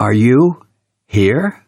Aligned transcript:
Are 0.00 0.12
you 0.12 0.60
here? 1.06 1.64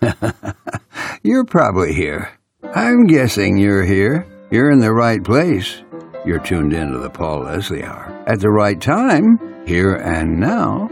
you're 1.22 1.44
probably 1.44 1.92
here. 1.92 2.30
I'm 2.74 3.04
guessing 3.04 3.58
you're 3.58 3.84
here. 3.84 4.26
You're 4.50 4.70
in 4.70 4.80
the 4.80 4.94
right 4.94 5.22
place. 5.22 5.82
You're 6.24 6.38
tuned 6.38 6.72
into 6.72 6.98
the 6.98 7.10
Paul 7.10 7.40
Leslie 7.40 7.84
Hour 7.84 8.24
at 8.26 8.40
the 8.40 8.48
right 8.48 8.80
time, 8.80 9.38
here 9.66 9.96
and 9.96 10.40
now. 10.40 10.88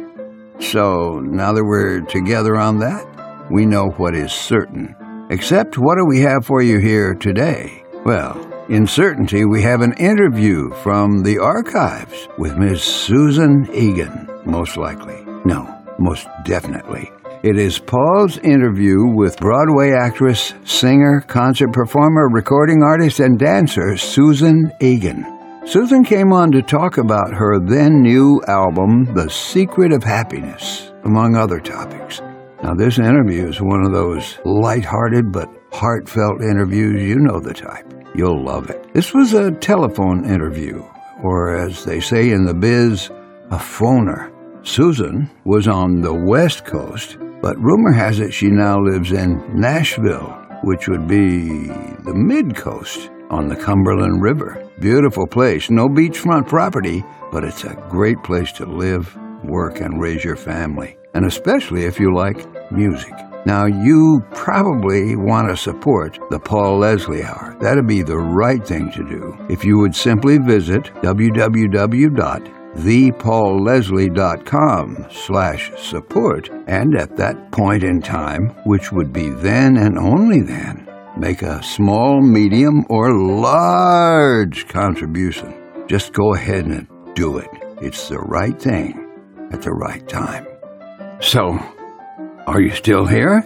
So 0.59 1.21
now 1.21 1.55
that 1.55 1.65
we're 1.65 2.01
together 2.01 2.57
on 2.57 2.79
that, 2.81 3.07
we 3.51 3.65
know 3.65 3.87
what 3.97 4.15
is 4.15 4.31
certain. 4.31 4.95
Except, 5.31 5.79
what 5.79 5.97
do 5.97 6.05
we 6.05 6.21
have 6.21 6.45
for 6.45 6.61
you 6.61 6.79
here 6.79 7.15
today? 7.15 7.83
Well, 8.05 8.39
in 8.69 8.87
certainty, 8.87 9.47
we 9.47 9.63
have 9.63 9.81
an 9.81 9.95
interview 9.95 10.71
from 10.83 11.23
the 11.23 11.39
archives 11.39 12.29
with 12.37 12.59
Miss 12.59 12.85
Susan 12.85 13.67
Egan, 13.73 14.29
most 14.45 14.77
likely. 14.77 15.25
No, 15.47 15.80
most 16.01 16.27
definitely. 16.45 17.11
It 17.43 17.57
is 17.57 17.79
Paul's 17.79 18.37
interview 18.39 18.99
with 19.15 19.39
Broadway 19.39 19.93
actress, 19.93 20.53
singer, 20.65 21.23
concert 21.27 21.73
performer, 21.73 22.29
recording 22.31 22.83
artist, 22.83 23.21
and 23.21 23.39
dancer 23.39 23.97
Susan 23.97 24.71
Egan. 24.81 25.25
Susan 25.65 26.05
came 26.05 26.33
on 26.33 26.51
to 26.53 26.63
talk 26.63 26.99
about 26.99 27.33
her 27.33 27.59
then 27.61 28.03
new 28.03 28.43
album, 28.49 29.05
The 29.15 29.31
Secret 29.31 29.93
of 29.93 30.03
Happiness, 30.03 30.93
among 31.05 31.37
other 31.37 31.61
topics. 31.61 32.21
Now, 32.63 32.75
this 32.75 32.99
interview 32.99 33.49
is 33.49 33.63
one 33.63 33.85
of 33.85 33.93
those 33.93 34.39
light-hearted 34.45 35.33
but 35.33 35.49
heartfelt 35.73 36.43
interviews. 36.43 37.03
You 37.03 37.17
know 37.21 37.41
the 37.41 37.55
type. 37.55 37.87
You'll 38.15 38.45
love 38.45 38.69
it. 38.69 38.93
This 38.93 39.15
was 39.15 39.33
a 39.33 39.51
telephone 39.53 40.29
interview, 40.29 40.83
or 41.23 41.55
as 41.57 41.85
they 41.85 42.01
say 42.01 42.31
in 42.33 42.45
the 42.45 42.55
biz, 42.55 43.09
a 43.51 43.57
phoner. 43.57 44.31
Susan 44.63 45.31
was 45.45 45.67
on 45.67 46.01
the 46.01 46.13
West 46.13 46.67
Coast, 46.67 47.17
but 47.41 47.59
rumor 47.59 47.93
has 47.93 48.21
it 48.21 48.33
she 48.33 48.49
now 48.49 48.79
lives 48.79 49.13
in 49.13 49.43
Nashville, 49.59 50.37
which 50.65 50.87
would 50.87 51.09
be 51.09 51.69
the 52.05 52.15
mid 52.15 52.55
coast 52.55 53.11
on 53.31 53.49
the 53.49 53.57
Cumberland 53.57 54.23
River. 54.23 54.63
Beautiful 54.79 55.27
place, 55.27 55.71
no 55.71 55.89
beachfront 55.89 56.47
property, 56.47 57.03
but 57.33 57.43
it's 57.43 57.65
a 57.65 57.75
great 57.89 58.23
place 58.23 58.53
to 58.53 58.67
live, 58.67 59.17
work, 59.45 59.81
and 59.81 60.01
raise 60.01 60.23
your 60.23 60.37
family, 60.37 60.99
and 61.15 61.25
especially 61.25 61.85
if 61.85 61.99
you 61.99 62.15
like 62.15 62.47
music. 62.71 63.15
Now, 63.47 63.65
you 63.65 64.23
probably 64.33 65.17
want 65.17 65.49
to 65.49 65.57
support 65.57 66.19
the 66.29 66.39
Paul 66.39 66.81
Leslie 66.81 67.25
Hour. 67.25 67.57
That'd 67.59 67.87
be 67.87 68.03
the 68.03 68.19
right 68.19 68.63
thing 68.67 68.93
to 68.93 69.03
do. 69.03 69.39
If 69.49 69.65
you 69.65 69.79
would 69.79 69.97
simply 69.97 70.37
visit 70.37 70.91
www.thepaulleslie.com 72.75 75.07
slash 75.11 75.73
support, 75.77 76.49
and 76.67 76.97
at 76.97 77.17
that 77.17 77.51
point 77.51 77.83
in 77.83 78.01
time, 78.01 78.55
which 78.65 78.93
would 78.93 79.13
be 79.13 79.31
then 79.31 79.77
and 79.77 79.99
only 79.99 80.41
then, 80.41 80.89
make 81.17 81.43
a 81.43 81.63
small, 81.63 82.21
medium, 82.21 82.85
or 82.89 83.13
large 83.13 84.69
contribution. 84.69 85.53
Just 85.89 86.13
go 86.13 86.35
ahead 86.35 86.67
and 86.67 86.87
do 87.15 87.39
it. 87.39 87.49
It's 87.83 88.09
the 88.09 88.19
right 88.19 88.61
thing 88.61 89.07
at 89.53 89.63
the 89.63 89.73
right 89.73 90.07
time. 90.09 90.47
So, 91.21 91.59
are 92.47 92.61
you 92.61 92.71
still 92.71 93.07
here? 93.07 93.45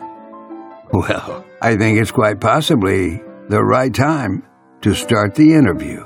Well, 0.93 1.45
I 1.63 1.77
think 1.77 2.01
it's 2.01 2.13
quite 2.13 2.41
possibly 2.41 3.23
the 3.49 3.63
right 3.63 3.93
time 3.93 4.45
to 4.83 4.95
start 4.95 5.35
the 5.35 5.55
interview. 5.55 6.05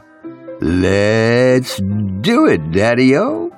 Let's 0.60 1.76
do 1.76 2.46
it, 2.46 2.72
Daddy 2.72 3.16
O. 3.16 3.52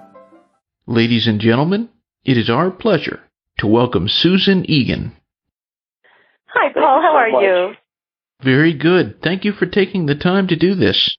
Ladies 0.86 1.26
and 1.26 1.40
gentlemen, 1.40 1.88
it 2.26 2.36
is 2.36 2.50
our 2.50 2.70
pleasure 2.70 3.20
to 3.58 3.66
welcome 3.66 4.06
Susan 4.06 4.66
Egan. 4.68 5.16
Hi, 6.48 6.70
Paul. 6.74 7.00
How 7.00 7.14
are 7.16 7.42
you? 7.42 7.74
Very 8.42 8.74
good. 8.74 9.22
Thank 9.22 9.46
you 9.46 9.52
for 9.52 9.64
taking 9.64 10.04
the 10.04 10.14
time 10.14 10.48
to 10.48 10.56
do 10.56 10.74
this. 10.74 11.16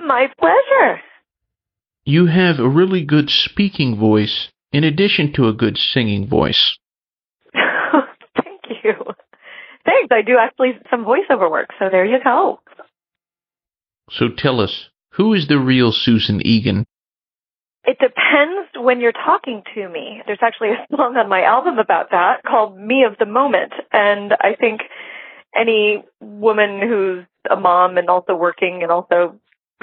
My 0.00 0.26
pleasure. 0.36 1.00
You 2.04 2.26
have 2.26 2.58
a 2.58 2.68
really 2.68 3.04
good 3.04 3.30
speaking 3.30 3.96
voice 3.96 4.48
in 4.72 4.82
addition 4.82 5.32
to 5.34 5.46
a 5.46 5.52
good 5.52 5.78
singing 5.78 6.28
voice. 6.28 6.76
Thank 7.54 8.62
you. 8.82 8.94
Thanks. 9.84 10.10
I 10.10 10.22
do 10.22 10.38
actually 10.40 10.72
some 10.90 11.04
voiceover 11.04 11.48
work, 11.48 11.68
so 11.78 11.86
there 11.88 12.04
you 12.04 12.18
go. 12.22 12.58
So 14.10 14.28
tell 14.36 14.60
us, 14.60 14.88
who 15.16 15.34
is 15.34 15.48
the 15.48 15.58
real 15.58 15.92
Susan 15.92 16.44
Egan? 16.44 16.86
It 17.84 17.98
depends 17.98 18.70
when 18.76 19.00
you're 19.00 19.12
talking 19.12 19.62
to 19.74 19.88
me. 19.88 20.22
There's 20.26 20.38
actually 20.42 20.70
a 20.70 20.86
song 20.96 21.16
on 21.16 21.28
my 21.28 21.42
album 21.42 21.78
about 21.78 22.10
that 22.10 22.42
called 22.46 22.78
Me 22.78 23.04
of 23.04 23.18
the 23.18 23.26
Moment. 23.26 23.72
And 23.92 24.32
I 24.40 24.54
think 24.58 24.80
any 25.54 26.02
woman 26.20 26.80
who's 26.80 27.24
a 27.50 27.56
mom 27.56 27.98
and 27.98 28.08
also 28.08 28.34
working 28.34 28.80
and 28.82 28.90
also 28.90 29.38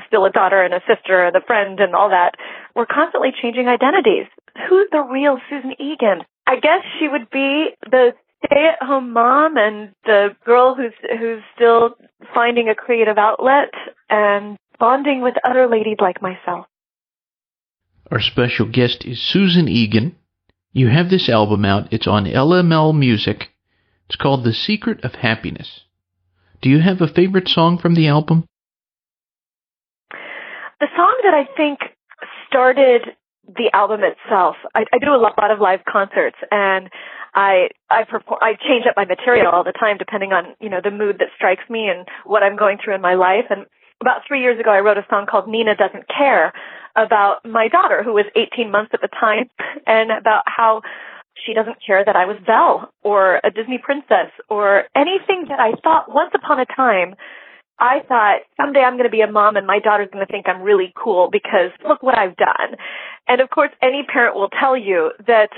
still 0.08 0.26
a 0.26 0.32
daughter 0.32 0.62
and 0.62 0.74
a 0.74 0.82
sister 0.88 1.24
and 1.24 1.36
a 1.36 1.42
friend 1.46 1.80
and 1.80 1.96
all 1.96 2.10
that, 2.10 2.32
we're 2.76 2.88
constantly 2.88 3.30
changing 3.40 3.68
identities. 3.68 4.26
Who's 4.68 4.88
the 4.92 5.02
real 5.02 5.38
Susan 5.50 5.74
Egan? 5.80 6.24
I 6.48 6.56
guess 6.56 6.84
she 7.00 7.08
would 7.08 7.30
be 7.30 7.70
the 7.90 8.14
stay-at-home 8.46 9.14
mom 9.14 9.58
and 9.58 9.94
the 10.04 10.30
girl 10.44 10.76
who's 10.76 10.94
who's 11.20 11.44
still 11.56 11.92
finding 12.34 12.68
a 12.68 12.76
creative 12.76 13.18
outlet 13.18 13.70
and 14.10 14.58
bonding 14.82 15.22
with 15.22 15.36
other 15.46 15.70
ladies 15.70 15.98
like 16.02 16.22
myself. 16.22 16.66
Our 18.10 18.20
special 18.20 18.66
guest 18.66 19.06
is 19.06 19.22
Susan 19.22 19.70
Egan. 19.70 20.16
You 20.74 20.88
have 20.88 21.10
this 21.10 21.30
album 21.30 21.64
out. 21.64 21.94
It's 21.94 22.08
on 22.08 22.26
LML 22.26 22.98
Music. 22.98 23.50
It's 24.08 24.16
called 24.16 24.44
The 24.44 24.54
Secret 24.54 25.06
of 25.06 25.14
Happiness. 25.14 25.82
Do 26.62 26.70
you 26.70 26.80
have 26.82 27.00
a 27.00 27.08
favorite 27.08 27.48
song 27.48 27.78
from 27.78 27.94
the 27.94 28.08
album? 28.08 28.46
The 30.80 30.88
song 30.98 31.16
that 31.24 31.34
I 31.36 31.46
think 31.56 31.80
started 32.48 33.04
the 33.46 33.70
album 33.74 34.02
itself. 34.04 34.56
I, 34.74 34.86
I 34.92 34.98
do 34.98 35.14
a 35.14 35.22
lot 35.22 35.52
of 35.52 35.60
live 35.60 35.82
concerts 35.88 36.38
and 36.50 36.90
I 37.34 37.70
I 37.90 38.04
perform 38.04 38.40
I 38.42 38.54
change 38.54 38.86
up 38.90 38.96
my 38.98 39.06
material 39.06 39.48
all 39.52 39.64
the 39.64 39.74
time 39.74 39.98
depending 39.98 40.32
on, 40.34 40.56
you 40.60 40.70
know, 40.70 40.82
the 40.84 40.92
mood 40.92 41.18
that 41.20 41.30
strikes 41.36 41.64
me 41.70 41.88
and 41.88 42.08
what 42.26 42.44
I'm 42.44 42.58
going 42.58 42.78
through 42.84 42.96
in 42.96 43.02
my 43.02 43.14
life 43.14 43.46
and 43.50 43.66
about 44.02 44.22
3 44.28 44.42
years 44.42 44.60
ago 44.60 44.72
I 44.72 44.80
wrote 44.80 44.98
a 44.98 45.06
song 45.10 45.26
called 45.30 45.48
Nina 45.48 45.76
Doesn't 45.76 46.08
Care 46.08 46.54
about 46.96 47.46
my 47.46 47.68
daughter 47.68 48.04
who 48.04 48.14
was 48.14 48.26
18 48.36 48.72
months 48.72 48.92
at 48.94 49.02
the 49.02 49.08
time 49.08 49.50
and 49.88 50.12
about 50.12 50.44
how 50.46 50.82
she 51.46 51.54
doesn't 51.54 51.78
care 51.86 52.04
that 52.04 52.16
I 52.16 52.26
was 52.26 52.38
Belle 52.46 52.92
or 53.04 53.40
a 53.44 53.52
Disney 53.52 53.78
princess 53.78 54.30
or 54.50 54.84
anything 54.96 55.46
that 55.50 55.60
I 55.60 55.72
thought 55.82 56.14
once 56.14 56.32
upon 56.36 56.60
a 56.60 56.66
time 56.66 57.16
I 57.82 58.02
thought 58.08 58.42
someday 58.58 58.82
I'm 58.82 58.94
going 58.94 59.10
to 59.10 59.10
be 59.10 59.22
a 59.22 59.32
mom 59.32 59.58
and 59.58 59.66
my 59.66 59.80
daughter's 59.80 60.10
going 60.14 60.26
to 60.26 60.32
think 60.32 60.48
I'm 60.48 60.62
really 60.62 60.94
cool 60.96 61.30
because 61.32 61.72
look 61.88 62.04
what 62.04 62.16
I've 62.16 62.38
done. 62.38 62.78
And 63.28 63.42
of 63.42 63.50
course, 63.50 63.72
any 63.82 64.04
parent 64.04 64.36
will 64.36 64.50
tell 64.50 64.78
you 64.78 65.12
that 65.26 65.50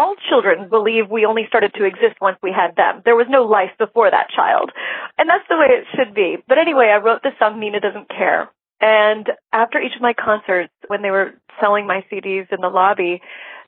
all 0.00 0.14
children 0.30 0.70
believe 0.70 1.10
we 1.10 1.26
only 1.26 1.44
started 1.46 1.74
to 1.74 1.84
exist 1.84 2.16
once 2.22 2.38
we 2.42 2.50
had 2.50 2.74
them. 2.74 3.02
There 3.04 3.14
was 3.14 3.26
no 3.28 3.42
life 3.44 3.72
before 3.78 4.10
that 4.10 4.30
child. 4.30 4.72
And 5.18 5.28
that's 5.28 5.44
the 5.48 5.58
way 5.58 5.66
it 5.68 5.84
should 5.94 6.14
be. 6.14 6.38
But 6.48 6.56
anyway, 6.56 6.86
I 6.86 7.04
wrote 7.04 7.22
the 7.22 7.32
song 7.38 7.60
Nina 7.60 7.80
Doesn't 7.80 8.08
Care. 8.08 8.50
And 8.80 9.28
after 9.52 9.78
each 9.78 9.94
of 9.94 10.00
my 10.00 10.14
concerts, 10.14 10.72
when 10.86 11.02
they 11.02 11.10
were 11.10 11.34
selling 11.60 11.86
my 11.86 12.02
CDs 12.10 12.50
in 12.50 12.60
the 12.62 12.70
lobby, 12.70 13.20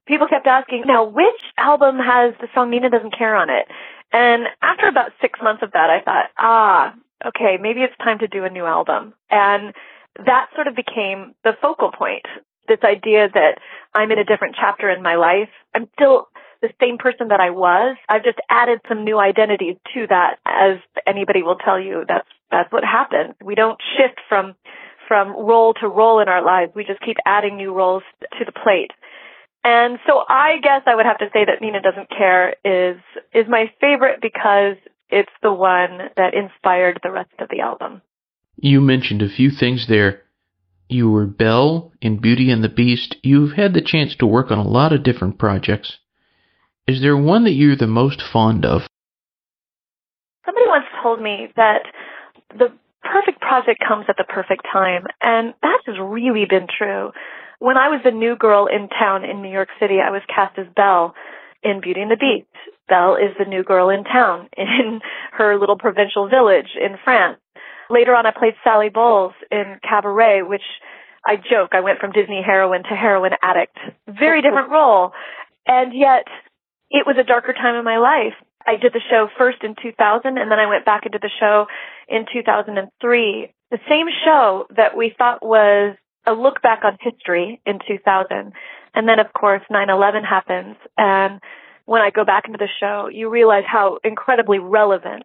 people 0.07 0.27
kept 0.27 0.47
asking, 0.47 0.85
now 0.87 1.05
which 1.05 1.43
album 1.59 1.99
has 1.99 2.33
the 2.41 2.49
song 2.55 2.71
Nina 2.71 2.89
Doesn't 2.89 3.17
Care 3.17 3.37
on 3.37 3.51
it? 3.51 3.67
And 4.11 4.45
after 4.63 4.89
about 4.89 5.13
six 5.21 5.39
months 5.43 5.63
of 5.63 5.73
that, 5.73 5.91
I 5.91 6.01
thought, 6.01 6.31
ah, 6.39 6.95
okay, 7.27 7.59
maybe 7.61 7.81
it's 7.81 7.97
time 7.99 8.21
to 8.21 8.27
do 8.27 8.45
a 8.45 8.51
new 8.51 8.65
album. 8.65 9.13
And 9.31 9.75
that 10.25 10.49
sort 10.55 10.67
of 10.67 10.75
became 10.75 11.35
the 11.45 11.53
focal 11.61 11.93
point. 11.93 12.25
This 12.69 12.79
idea 12.85 13.29
that 13.33 13.59
I'm 13.95 14.11
in 14.11 14.19
a 14.19 14.25
different 14.25 14.57
chapter 14.59 14.91
in 14.91 15.03
my 15.03 15.17
life. 15.17 15.51
I'm 15.75 15.89
still 15.95 16.29
the 16.63 16.71
same 16.81 16.97
person 16.97 17.29
that 17.29 17.41
I 17.41 17.51
was. 17.51 17.97
I've 18.09 18.25
just 18.25 18.39
added 18.49 18.81
some 18.89 19.05
new 19.05 19.19
identities 19.19 19.77
to 19.95 20.07
that. 20.09 20.39
As 20.47 20.79
anybody 21.07 21.43
will 21.43 21.57
tell 21.57 21.79
you, 21.79 22.05
that's, 22.07 22.29
that's 22.51 22.73
what 22.73 22.85
happens. 22.85 23.35
We 23.45 23.55
don't 23.55 23.81
shift 23.97 24.21
from, 24.29 24.55
from 25.09 25.31
role 25.31 25.75
to 25.75 25.89
role 25.89 26.21
in 26.21 26.29
our 26.29 26.45
lives. 26.45 26.73
We 26.75 26.85
just 26.85 27.01
keep 27.01 27.17
adding 27.27 27.57
new 27.57 27.75
roles 27.75 28.05
to 28.39 28.45
the 28.45 28.53
plate. 28.53 28.93
And 29.65 29.99
so 30.07 30.23
I 30.29 30.59
guess 30.63 30.83
I 30.87 30.95
would 30.95 31.07
have 31.07 31.19
to 31.19 31.29
say 31.33 31.45
that 31.45 31.61
Nina 31.61 31.81
Doesn't 31.81 32.11
Care 32.11 32.55
is, 32.65 33.01
is 33.33 33.47
my 33.49 33.71
favorite 33.81 34.21
because 34.21 34.77
it's 35.09 35.33
the 35.43 35.53
one 35.53 36.11
that 36.17 36.35
inspired 36.35 37.01
the 37.03 37.11
rest 37.11 37.31
of 37.39 37.49
the 37.51 37.61
album. 37.61 38.03
You 38.57 38.81
mentioned 38.81 39.23
a 39.23 39.29
few 39.29 39.51
things 39.51 39.87
there. 39.89 40.22
You 40.93 41.11
were 41.11 41.27
Belle 41.27 41.91
in 42.03 42.21
Beauty 42.21 42.51
and 42.51 42.63
the 42.63 42.69
Beast. 42.69 43.17
You've 43.23 43.53
had 43.53 43.73
the 43.73 43.81
chance 43.81 44.15
to 44.17 44.27
work 44.27 44.51
on 44.51 44.59
a 44.59 44.69
lot 44.69 44.93
of 44.93 45.03
different 45.03 45.39
projects. 45.39 45.97
Is 46.87 47.01
there 47.01 47.17
one 47.17 47.45
that 47.45 47.53
you're 47.53 47.77
the 47.77 47.87
most 47.87 48.21
fond 48.21 48.67
of? 48.67 48.83
Somebody 50.45 50.67
once 50.67 50.85
told 51.03 51.23
me 51.23 51.49
that 51.57 51.83
the 52.51 52.73
perfect 53.03 53.41
project 53.41 53.83
comes 53.87 54.05
at 54.09 54.17
the 54.19 54.25
perfect 54.25 54.67
time, 54.71 55.05
and 55.23 55.55
that 55.63 55.81
has 55.87 55.97
really 55.99 56.45
been 56.45 56.67
true. 56.67 57.13
When 57.59 57.77
I 57.77 57.89
was 57.89 58.01
the 58.05 58.11
new 58.11 58.37
girl 58.37 58.67
in 58.67 58.89
town 58.89 59.25
in 59.25 59.41
New 59.41 59.51
York 59.51 59.69
City, 59.81 59.99
I 60.05 60.11
was 60.11 60.23
cast 60.29 60.59
as 60.59 60.67
Belle, 60.77 61.15
in 61.63 61.81
Beauty 61.81 62.03
and 62.03 62.11
the 62.11 62.17
Beast. 62.17 62.49
Belle 62.89 63.15
is 63.15 63.35
the 63.39 63.45
new 63.45 63.63
girl 63.63 63.89
in 63.89 64.05
town 64.05 64.49
in 64.57 65.01
her 65.33 65.59
little 65.59 65.79
provincial 65.79 66.29
village 66.29 66.77
in 66.79 66.97
France. 67.03 67.39
Later 67.93 68.15
on, 68.15 68.25
I 68.25 68.33
played 68.33 68.55
Sally 68.65 68.89
Bowles 68.89 69.35
in 69.51 69.79
Cabaret, 69.87 70.43
which 70.43 70.65
I 71.27 71.37
joke, 71.37 71.71
I 71.73 71.81
went 71.81 71.99
from 71.99 72.13
Disney 72.13 72.43
heroine 72.45 72.85
to 72.85 72.97
heroin 72.97 73.33
addict. 73.43 73.77
Very 74.09 74.41
different 74.47 74.71
role. 74.71 75.13
And 75.67 75.93
yet, 75.93 76.25
it 76.91 77.07
was 77.07 77.17
a 77.21 77.25
darker 77.25 77.53
time 77.53 77.77
in 77.77 77.85
my 77.85 77.99
life. 77.99 78.35
I 78.67 78.77
did 78.77 78.93
the 78.95 79.03
show 79.11 79.29
first 79.37 79.59
in 79.63 79.75
2000 79.83 80.39
and 80.39 80.51
then 80.51 80.59
I 80.59 80.67
went 80.69 80.85
back 80.85 81.05
into 81.05 81.19
the 81.21 81.31
show 81.39 81.67
in 82.09 82.25
2003. 82.33 83.53
The 83.71 83.79
same 83.89 84.07
show 84.25 84.67
that 84.77 84.97
we 84.97 85.15
thought 85.17 85.45
was 85.45 85.97
a 86.27 86.33
look 86.33 86.63
back 86.63 86.85
on 86.85 86.97
history 87.01 87.61
in 87.67 87.81
2000. 87.87 88.53
And 88.95 89.09
then 89.09 89.19
of 89.19 89.33
course 89.33 89.63
9-11 89.71 90.25
happens 90.25 90.77
and 90.97 91.41
when 91.85 92.03
I 92.03 92.11
go 92.11 92.25
back 92.25 92.45
into 92.47 92.59
the 92.59 92.69
show, 92.81 93.09
you 93.13 93.29
realize 93.29 93.65
how 93.67 93.99
incredibly 94.05 94.61
relevant 94.61 95.25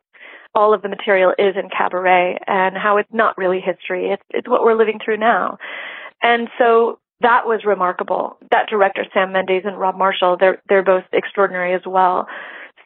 all 0.58 0.74
of 0.74 0.82
the 0.82 0.90
material 0.90 1.34
is 1.38 1.56
in 1.56 1.70
cabaret 1.70 2.40
and 2.48 2.76
how 2.76 2.98
it's 2.98 3.14
not 3.14 3.38
really 3.38 3.62
history. 3.62 4.10
It's, 4.10 4.24
it's 4.32 4.50
what 4.50 4.64
we're 4.64 4.76
living 4.76 5.00
through 5.04 5.18
now. 5.18 5.60
And 6.24 6.50
so 6.58 6.98
that 7.22 7.46
was 7.46 7.62
remarkable. 7.64 8.38
That 8.50 8.68
director, 8.68 9.06
Sam 9.14 9.32
Mendes 9.32 9.64
and 9.66 9.80
Rob 9.80 9.96
Marshall, 9.96 10.38
they're, 10.40 10.60
they're 10.68 10.84
both 10.84 11.04
extraordinary 11.14 11.76
as 11.76 11.82
well. 11.86 12.26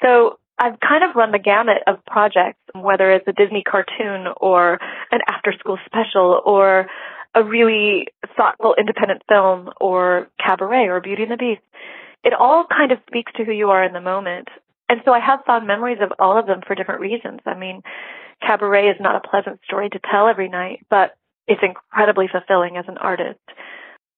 So 0.04 0.38
I've 0.60 0.80
kind 0.82 1.06
of 1.06 1.16
run 1.16 1.32
the 1.32 1.40
gamut 1.40 1.78
of 1.88 2.04
projects, 2.06 2.60
whether 2.76 3.10
it's 3.10 3.28
a 3.28 3.32
Disney 3.32 3.64
cartoon 3.64 4.28
or 4.42 4.78
an 5.12 5.22
after 5.30 5.54
school 5.58 5.80
special 5.86 6.42
or 6.46 6.88
a 7.34 7.44
really 7.44 8.08
thoughtful 8.36 8.76
independent 8.78 9.22
film 9.30 9.70
or 9.80 10.28
cabaret 10.46 10.88
or 10.88 11.00
Beauty 11.00 11.24
and 11.24 11.32
the 11.32 11.38
Beast. 11.38 11.62
It 12.26 12.34
all 12.38 12.66
kind 12.70 12.92
of 12.92 13.00
speaks 13.08 13.32
to 13.38 13.46
who 13.46 13.54
you 13.54 13.70
are 13.70 13.84
in 13.84 13.94
the 13.94 14.02
moment. 14.02 14.50
And 14.92 15.00
so 15.06 15.14
I 15.14 15.22
have 15.22 15.46
fond 15.48 15.66
memories 15.66 16.00
of 16.02 16.12
all 16.20 16.38
of 16.38 16.48
them 16.48 16.60
for 16.68 16.76
different 16.76 17.00
reasons. 17.00 17.40
I 17.46 17.56
mean, 17.56 17.82
cabaret 18.46 18.90
is 18.90 18.98
not 19.00 19.16
a 19.16 19.26
pleasant 19.26 19.62
story 19.64 19.88
to 19.88 20.00
tell 20.12 20.28
every 20.28 20.50
night, 20.50 20.86
but 20.90 21.16
it's 21.48 21.64
incredibly 21.64 22.28
fulfilling 22.28 22.76
as 22.76 22.84
an 22.90 22.98
artist. 22.98 23.40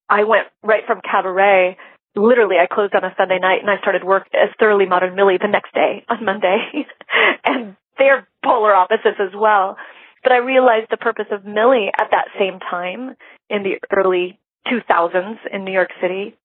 I 0.09 0.23
went 0.23 0.47
right 0.63 0.81
from 0.87 1.01
cabaret. 1.01 1.77
Literally, 2.15 2.55
I 2.57 2.65
closed 2.65 2.95
on 2.95 3.03
a 3.03 3.13
Sunday 3.15 3.37
night 3.37 3.61
and 3.61 3.69
I 3.69 3.77
started 3.81 4.03
work 4.03 4.25
as 4.33 4.49
Thoroughly 4.59 4.87
Modern 4.87 5.13
Millie 5.13 5.37
the 5.39 5.47
next 5.47 5.75
day 5.75 6.05
on 6.09 6.25
Monday. 6.25 6.57
and 7.45 7.75
they're 7.99 8.27
polar 8.43 8.73
opposites 8.73 9.19
as 9.19 9.35
well. 9.37 9.77
But 10.23 10.31
I 10.31 10.37
realized 10.37 10.87
the 10.89 10.97
purpose 10.97 11.27
of 11.29 11.45
Millie 11.45 11.91
at 11.99 12.09
that 12.09 12.29
same 12.39 12.59
time 12.59 13.15
in 13.47 13.61
the 13.61 13.77
early 13.95 14.39
2000s 14.65 15.37
in 15.53 15.65
New 15.65 15.71
York 15.71 15.91
City 16.01 16.35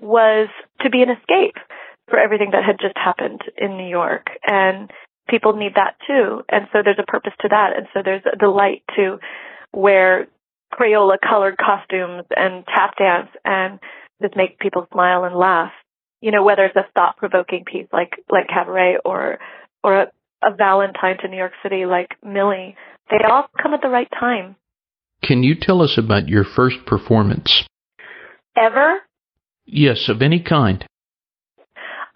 was 0.00 0.48
to 0.80 0.90
be 0.90 1.02
an 1.02 1.10
escape 1.10 1.54
for 2.08 2.18
everything 2.18 2.50
that 2.52 2.64
had 2.64 2.78
just 2.80 2.96
happened 2.96 3.40
in 3.56 3.76
New 3.76 3.88
York. 3.88 4.26
And 4.46 4.90
people 5.28 5.54
need 5.54 5.74
that 5.74 5.96
too. 6.06 6.42
And 6.48 6.66
so 6.72 6.78
there's 6.84 6.98
a 7.00 7.10
purpose 7.10 7.32
to 7.40 7.48
that. 7.48 7.76
And 7.76 7.86
so 7.92 8.00
there's 8.04 8.22
a 8.32 8.36
delight 8.36 8.82
to 8.96 9.18
wear 9.72 10.28
Crayola 10.72 11.16
colored 11.20 11.56
costumes 11.58 12.24
and 12.36 12.64
tap 12.66 12.96
dance 12.98 13.28
and 13.44 13.78
just 14.22 14.36
make 14.36 14.58
people 14.58 14.86
smile 14.92 15.24
and 15.24 15.34
laugh. 15.34 15.72
You 16.20 16.32
know, 16.32 16.44
whether 16.44 16.64
it's 16.64 16.76
a 16.76 16.86
thought 16.94 17.16
provoking 17.18 17.64
piece 17.64 17.86
like, 17.92 18.12
like 18.30 18.48
Cabaret 18.48 18.98
or, 19.04 19.38
or 19.84 20.02
a, 20.02 20.06
a 20.42 20.54
Valentine 20.56 21.18
to 21.20 21.28
New 21.28 21.36
York 21.36 21.52
City 21.62 21.86
like 21.86 22.16
Millie, 22.24 22.76
they 23.10 23.18
all 23.24 23.46
come 23.60 23.74
at 23.74 23.82
the 23.82 23.88
right 23.88 24.08
time. 24.18 24.56
Can 25.22 25.42
you 25.42 25.54
tell 25.54 25.82
us 25.82 25.98
about 25.98 26.28
your 26.28 26.44
first 26.44 26.84
performance? 26.86 27.64
Ever? 28.56 29.00
Yes, 29.64 30.08
of 30.08 30.22
any 30.22 30.40
kind. 30.40 30.84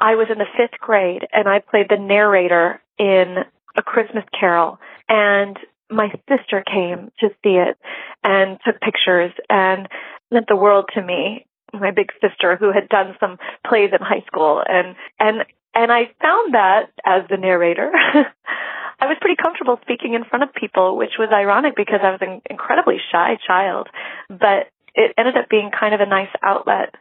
I 0.00 0.14
was 0.14 0.28
in 0.30 0.38
the 0.38 0.46
fifth 0.56 0.80
grade 0.80 1.26
and 1.32 1.48
I 1.48 1.60
played 1.60 1.86
the 1.90 1.98
narrator 1.98 2.80
in 2.98 3.36
A 3.76 3.82
Christmas 3.82 4.24
Carol. 4.38 4.78
And 5.08 5.58
my 5.90 6.08
sister 6.28 6.64
came 6.66 7.10
to 7.20 7.28
see 7.42 7.58
it 7.58 7.76
and 8.24 8.58
took 8.64 8.80
pictures 8.80 9.32
and 9.48 9.88
meant 10.30 10.46
the 10.48 10.56
world 10.56 10.88
to 10.94 11.02
me. 11.02 11.46
My 11.72 11.90
big 11.90 12.10
sister 12.20 12.56
who 12.56 12.72
had 12.72 12.88
done 12.88 13.14
some 13.20 13.38
plays 13.66 13.90
in 13.92 14.04
high 14.04 14.24
school 14.26 14.62
and, 14.66 14.96
and, 15.18 15.44
and 15.74 15.92
I 15.92 16.10
found 16.20 16.54
that 16.54 16.90
as 17.04 17.22
the 17.28 17.36
narrator. 17.36 17.92
I 19.00 19.06
was 19.06 19.16
pretty 19.20 19.36
comfortable 19.40 19.78
speaking 19.82 20.14
in 20.14 20.24
front 20.24 20.42
of 20.42 20.54
people, 20.54 20.96
which 20.96 21.16
was 21.18 21.30
ironic 21.32 21.74
because 21.76 22.00
I 22.02 22.10
was 22.10 22.20
an 22.20 22.42
incredibly 22.50 22.96
shy 23.12 23.38
child, 23.46 23.88
but 24.28 24.68
it 24.94 25.14
ended 25.16 25.36
up 25.36 25.48
being 25.48 25.70
kind 25.70 25.94
of 25.94 26.00
a 26.00 26.06
nice 26.06 26.28
outlet 26.42 26.94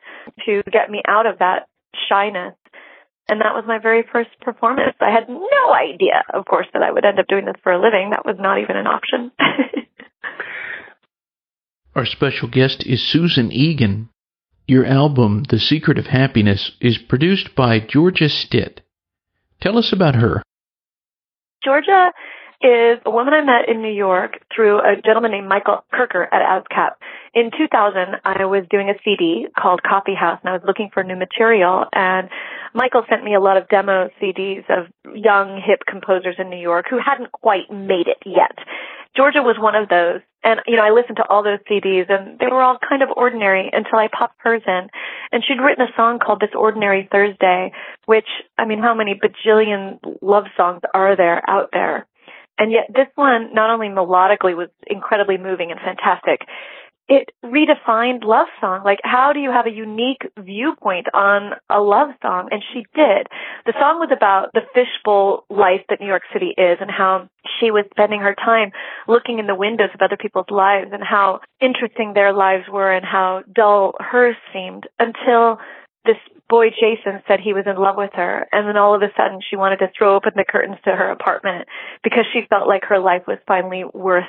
to 0.45 0.63
get 0.71 0.89
me 0.89 1.01
out 1.07 1.25
of 1.25 1.39
that 1.39 1.67
shyness 2.07 2.53
and 3.29 3.41
that 3.41 3.53
was 3.53 3.63
my 3.67 3.77
very 3.77 4.03
first 4.11 4.29
performance. 4.41 4.95
I 4.99 5.11
had 5.11 5.29
no 5.29 5.73
idea, 5.73 6.23
of 6.33 6.45
course, 6.45 6.67
that 6.73 6.81
I 6.81 6.91
would 6.91 7.05
end 7.05 7.19
up 7.19 7.27
doing 7.27 7.45
this 7.45 7.55
for 7.63 7.71
a 7.71 7.81
living. 7.81 8.09
That 8.09 8.25
was 8.25 8.37
not 8.39 8.59
even 8.59 8.75
an 8.75 8.87
option. 8.87 9.31
Our 11.95 12.05
special 12.05 12.47
guest 12.49 12.83
is 12.85 13.01
Susan 13.01 13.51
Egan. 13.51 14.09
Your 14.67 14.85
album, 14.85 15.45
The 15.49 15.59
Secret 15.59 15.97
of 15.97 16.05
Happiness, 16.07 16.71
is 16.79 16.97
produced 16.97 17.55
by 17.55 17.79
Georgia 17.79 18.29
Stitt. 18.29 18.81
Tell 19.61 19.77
us 19.77 19.91
about 19.91 20.15
her. 20.15 20.43
Georgia 21.63 22.11
is 22.61 22.99
a 23.05 23.11
woman 23.11 23.33
I 23.33 23.41
met 23.41 23.67
in 23.67 23.81
New 23.81 23.91
York 23.91 24.39
through 24.53 24.79
a 24.79 25.01
gentleman 25.03 25.31
named 25.31 25.47
Michael 25.47 25.83
Kerker 25.93 26.25
at 26.31 26.41
ASCAP. 26.41 26.91
In 27.33 27.51
2000, 27.55 28.17
I 28.25 28.45
was 28.45 28.65
doing 28.69 28.89
a 28.89 28.95
CD 29.03 29.47
called 29.57 29.83
Coffee 29.83 30.15
House 30.15 30.39
and 30.43 30.49
I 30.49 30.53
was 30.53 30.63
looking 30.65 30.89
for 30.93 31.03
new 31.03 31.15
material 31.15 31.85
and 31.93 32.29
Michael 32.73 33.03
sent 33.09 33.23
me 33.23 33.35
a 33.35 33.39
lot 33.39 33.57
of 33.57 33.67
demo 33.69 34.09
CDs 34.21 34.63
of 34.69 34.87
young 35.15 35.61
hip 35.63 35.81
composers 35.87 36.35
in 36.39 36.49
New 36.49 36.59
York 36.59 36.85
who 36.89 36.97
hadn't 36.97 37.31
quite 37.31 37.69
made 37.71 38.07
it 38.07 38.17
yet. 38.25 38.57
Georgia 39.15 39.41
was 39.41 39.57
one 39.59 39.75
of 39.75 39.89
those. 39.89 40.21
And, 40.43 40.61
you 40.65 40.77
know, 40.77 40.83
I 40.83 40.91
listened 40.91 41.17
to 41.17 41.27
all 41.27 41.43
those 41.43 41.59
CDs 41.69 42.09
and 42.09 42.39
they 42.39 42.47
were 42.47 42.61
all 42.61 42.77
kind 42.87 43.03
of 43.03 43.09
ordinary 43.15 43.69
until 43.73 43.99
I 43.99 44.07
popped 44.07 44.35
hers 44.37 44.61
in. 44.65 44.87
And 45.31 45.43
she'd 45.45 45.61
written 45.61 45.85
a 45.85 45.91
song 45.97 46.19
called 46.19 46.39
This 46.39 46.55
Ordinary 46.55 47.09
Thursday, 47.11 47.73
which, 48.05 48.27
I 48.57 48.65
mean, 48.65 48.79
how 48.79 48.93
many 48.93 49.19
bajillion 49.19 49.99
love 50.21 50.45
songs 50.55 50.81
are 50.93 51.17
there 51.17 51.43
out 51.49 51.69
there? 51.73 52.07
And 52.57 52.71
yet 52.71 52.87
this 52.93 53.07
one, 53.15 53.53
not 53.53 53.69
only 53.69 53.87
melodically 53.87 54.55
was 54.55 54.69
incredibly 54.85 55.37
moving 55.37 55.71
and 55.71 55.79
fantastic, 55.79 56.41
it 57.09 57.31
redefined 57.43 58.23
love 58.23 58.47
song. 58.61 58.83
Like, 58.85 58.99
how 59.03 59.33
do 59.33 59.39
you 59.39 59.51
have 59.51 59.65
a 59.65 59.71
unique 59.71 60.21
viewpoint 60.37 61.07
on 61.13 61.53
a 61.67 61.81
love 61.81 62.09
song? 62.21 62.49
And 62.51 62.63
she 62.71 62.85
did. 62.93 63.25
The 63.65 63.73
song 63.79 63.99
was 63.99 64.09
about 64.15 64.51
the 64.53 64.61
fishbowl 64.75 65.43
life 65.49 65.81
that 65.89 65.99
New 65.99 66.05
York 66.05 66.21
City 66.31 66.53
is 66.55 66.77
and 66.79 66.91
how 66.91 67.27
she 67.59 67.71
was 67.71 67.85
spending 67.91 68.21
her 68.21 68.35
time 68.35 68.71
looking 69.07 69.39
in 69.39 69.47
the 69.47 69.55
windows 69.55 69.89
of 69.95 70.01
other 70.01 70.17
people's 70.17 70.51
lives 70.51 70.91
and 70.93 71.03
how 71.03 71.41
interesting 71.59 72.13
their 72.13 72.31
lives 72.31 72.65
were 72.71 72.91
and 72.91 73.05
how 73.05 73.41
dull 73.53 73.95
hers 73.99 74.35
seemed 74.53 74.87
until 74.99 75.57
this 76.05 76.17
boy 76.47 76.69
Jason 76.69 77.21
said 77.27 77.39
he 77.39 77.53
was 77.53 77.65
in 77.65 77.75
love 77.75 77.95
with 77.97 78.11
her 78.13 78.47
and 78.51 78.67
then 78.67 78.77
all 78.77 78.95
of 78.95 79.01
a 79.01 79.11
sudden 79.17 79.39
she 79.47 79.55
wanted 79.55 79.77
to 79.77 79.91
throw 79.97 80.15
open 80.15 80.33
the 80.35 80.45
curtains 80.47 80.77
to 80.83 80.91
her 80.91 81.11
apartment 81.11 81.67
because 82.03 82.25
she 82.33 82.47
felt 82.49 82.67
like 82.67 82.83
her 82.85 82.99
life 82.99 83.23
was 83.27 83.37
finally 83.47 83.83
worth 83.93 84.25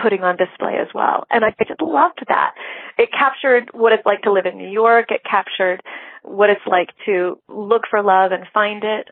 putting 0.00 0.22
on 0.22 0.36
display 0.36 0.76
as 0.80 0.88
well. 0.94 1.26
And 1.30 1.44
I 1.44 1.54
just 1.66 1.80
loved 1.80 2.24
that. 2.28 2.54
It 2.96 3.10
captured 3.12 3.70
what 3.72 3.92
it's 3.92 4.06
like 4.06 4.22
to 4.22 4.32
live 4.32 4.46
in 4.46 4.56
New 4.56 4.70
York. 4.70 5.10
It 5.10 5.22
captured 5.28 5.82
what 6.22 6.50
it's 6.50 6.66
like 6.66 6.90
to 7.06 7.38
look 7.48 7.82
for 7.90 8.02
love 8.02 8.32
and 8.32 8.44
find 8.52 8.84
it. 8.84 9.08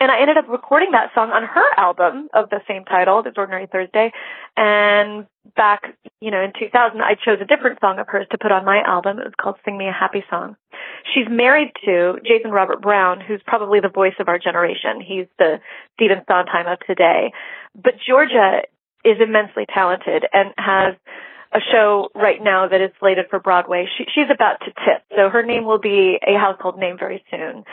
And 0.00 0.10
I 0.10 0.20
ended 0.20 0.38
up 0.38 0.48
recording 0.48 0.92
that 0.92 1.10
song 1.14 1.28
on 1.30 1.44
her 1.44 1.78
album 1.78 2.28
of 2.32 2.48
the 2.48 2.60
same 2.66 2.86
title, 2.86 3.22
This 3.22 3.34
Ordinary 3.36 3.68
Thursday. 3.70 4.12
And 4.56 5.26
back, 5.54 5.94
you 6.22 6.30
know, 6.30 6.40
in 6.40 6.52
2000, 6.58 7.02
I 7.02 7.16
chose 7.22 7.36
a 7.42 7.44
different 7.44 7.80
song 7.80 7.98
of 7.98 8.08
hers 8.08 8.26
to 8.30 8.38
put 8.38 8.50
on 8.50 8.64
my 8.64 8.80
album. 8.86 9.18
It 9.18 9.24
was 9.24 9.34
called 9.38 9.56
Sing 9.62 9.76
Me 9.76 9.88
a 9.88 9.92
Happy 9.92 10.24
Song. 10.30 10.56
She's 11.14 11.26
married 11.28 11.72
to 11.84 12.16
Jason 12.24 12.50
Robert 12.50 12.80
Brown, 12.80 13.20
who's 13.20 13.42
probably 13.46 13.80
the 13.80 13.90
voice 13.90 14.14
of 14.18 14.28
our 14.28 14.38
generation. 14.38 15.02
He's 15.06 15.26
the 15.38 15.60
Stephen 15.96 16.22
Sondheim 16.26 16.66
of 16.66 16.78
today. 16.86 17.32
But 17.74 17.94
Georgia 18.06 18.62
is 19.04 19.16
immensely 19.20 19.66
talented 19.72 20.24
and 20.32 20.52
has 20.56 20.94
a 21.52 21.58
show 21.72 22.08
right 22.14 22.42
now 22.42 22.68
that 22.68 22.80
is 22.80 22.90
slated 23.00 23.26
for 23.28 23.40
Broadway. 23.40 23.86
She, 23.98 24.04
she's 24.14 24.30
about 24.32 24.60
to 24.60 24.66
tip, 24.66 25.02
so 25.16 25.30
her 25.30 25.42
name 25.42 25.64
will 25.64 25.80
be 25.80 26.18
a 26.26 26.38
household 26.38 26.78
name 26.78 26.96
very 26.98 27.24
soon 27.30 27.64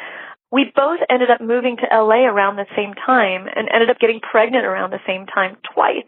we 0.52 0.72
both 0.74 1.00
ended 1.10 1.30
up 1.30 1.42
moving 1.42 1.76
to 1.78 1.88
LA 1.92 2.26
around 2.26 2.56
the 2.56 2.66
same 2.76 2.94
time 2.94 3.48
and 3.54 3.68
ended 3.74 3.90
up 3.90 4.00
getting 4.00 4.22
pregnant 4.22 4.66
around 4.66 4.92
the 4.92 5.00
same 5.06 5.26
time 5.26 5.58
twice. 5.74 6.08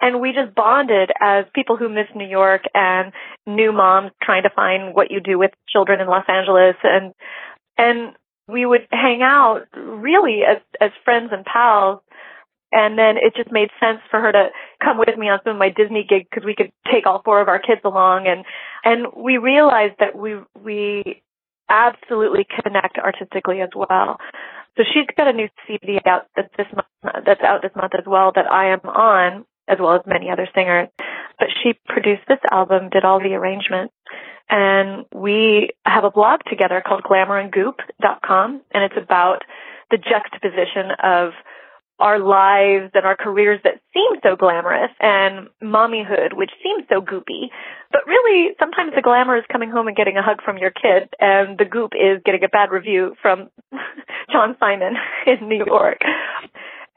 And 0.00 0.20
we 0.20 0.32
just 0.32 0.54
bonded 0.54 1.10
as 1.20 1.44
people 1.54 1.76
who 1.76 1.88
miss 1.88 2.06
New 2.14 2.26
York 2.26 2.62
and 2.74 3.12
new 3.46 3.72
moms 3.72 4.12
trying 4.22 4.44
to 4.44 4.50
find 4.50 4.94
what 4.94 5.10
you 5.10 5.20
do 5.20 5.38
with 5.38 5.50
children 5.68 6.00
in 6.00 6.06
Los 6.06 6.24
Angeles 6.28 6.76
and 6.82 7.12
and 7.76 8.14
we 8.46 8.64
would 8.64 8.86
hang 8.90 9.20
out 9.22 9.66
really 9.74 10.40
as 10.48 10.58
as 10.80 10.90
friends 11.04 11.30
and 11.32 11.44
pals 11.44 12.00
and 12.74 12.98
then 12.98 13.16
it 13.16 13.34
just 13.36 13.52
made 13.52 13.70
sense 13.78 14.00
for 14.10 14.20
her 14.20 14.32
to 14.32 14.48
come 14.82 14.98
with 14.98 15.16
me 15.16 15.28
on 15.28 15.38
some 15.44 15.52
of 15.54 15.58
my 15.58 15.70
Disney 15.70 16.04
gigs 16.06 16.26
because 16.28 16.44
we 16.44 16.54
could 16.54 16.72
take 16.92 17.06
all 17.06 17.22
four 17.24 17.40
of 17.40 17.48
our 17.48 17.60
kids 17.60 17.80
along 17.84 18.26
and 18.26 18.44
and 18.84 19.06
we 19.16 19.38
realized 19.38 19.94
that 20.00 20.18
we 20.18 20.36
we 20.60 21.22
absolutely 21.68 22.46
connect 22.62 22.98
artistically 22.98 23.60
as 23.60 23.70
well. 23.74 24.18
So 24.76 24.82
she's 24.92 25.06
got 25.16 25.28
a 25.28 25.32
new 25.32 25.48
CD 25.66 25.98
out 26.04 26.26
that's 26.36 26.52
this 26.56 26.66
month, 26.74 27.24
that's 27.24 27.42
out 27.42 27.62
this 27.62 27.74
month 27.76 27.92
as 27.96 28.04
well 28.06 28.32
that 28.34 28.50
I 28.50 28.72
am 28.72 28.80
on, 28.80 29.44
as 29.68 29.78
well 29.80 29.94
as 29.94 30.02
many 30.04 30.30
other 30.30 30.48
singers. 30.54 30.88
But 31.38 31.48
she 31.62 31.74
produced 31.86 32.22
this 32.28 32.40
album, 32.50 32.90
did 32.90 33.04
all 33.04 33.20
the 33.20 33.34
arrangements, 33.34 33.94
and 34.50 35.06
we 35.14 35.70
have 35.86 36.04
a 36.04 36.10
blog 36.10 36.40
together 36.48 36.82
called 36.84 37.02
glamourandgoop.com, 37.04 38.60
and 38.72 38.84
it's 38.84 38.96
about 38.96 39.42
the 39.90 39.98
juxtaposition 39.98 40.90
of 41.02 41.32
our 41.98 42.18
lives 42.18 42.90
and 42.94 43.04
our 43.04 43.16
careers 43.16 43.60
that 43.64 43.80
seem 43.92 44.20
so 44.22 44.36
glamorous 44.36 44.90
and 45.00 45.48
mommyhood, 45.62 46.34
which 46.34 46.50
seems 46.62 46.84
so 46.88 47.00
goopy. 47.00 47.50
But 47.92 48.06
really, 48.06 48.54
sometimes 48.58 48.92
the 48.94 49.02
glamour 49.02 49.36
is 49.36 49.44
coming 49.50 49.70
home 49.70 49.86
and 49.86 49.96
getting 49.96 50.16
a 50.16 50.22
hug 50.22 50.42
from 50.44 50.58
your 50.58 50.70
kid, 50.70 51.08
and 51.20 51.56
the 51.56 51.64
goop 51.64 51.92
is 51.94 52.20
getting 52.24 52.42
a 52.42 52.48
bad 52.48 52.70
review 52.70 53.14
from 53.22 53.48
John 54.32 54.56
Simon 54.58 54.94
in 55.26 55.48
New 55.48 55.64
York. 55.64 56.00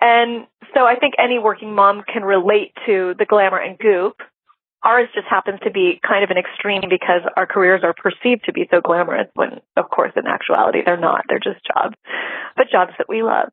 And 0.01 0.47
so 0.73 0.85
I 0.85 0.95
think 0.95 1.15
any 1.17 1.39
working 1.39 1.73
mom 1.73 2.03
can 2.11 2.23
relate 2.23 2.73
to 2.85 3.13
the 3.17 3.25
glamour 3.25 3.57
and 3.57 3.77
goop. 3.77 4.17
Ours 4.83 5.09
just 5.13 5.27
happens 5.27 5.59
to 5.63 5.71
be 5.71 5.99
kind 6.07 6.23
of 6.23 6.29
an 6.29 6.37
extreme 6.37 6.83
because 6.89 7.21
our 7.35 7.47
careers 7.47 7.81
are 7.83 7.95
perceived 7.97 8.45
to 8.45 8.53
be 8.53 8.67
so 8.69 8.79
glamorous 8.79 9.27
when, 9.33 9.59
of 9.75 9.89
course, 9.89 10.11
in 10.15 10.27
actuality, 10.27 10.81
they're 10.85 10.97
not. 10.97 11.25
They're 11.27 11.39
just 11.39 11.65
jobs, 11.65 11.95
but 12.55 12.69
jobs 12.71 12.93
that 12.97 13.09
we 13.09 13.23
love. 13.23 13.49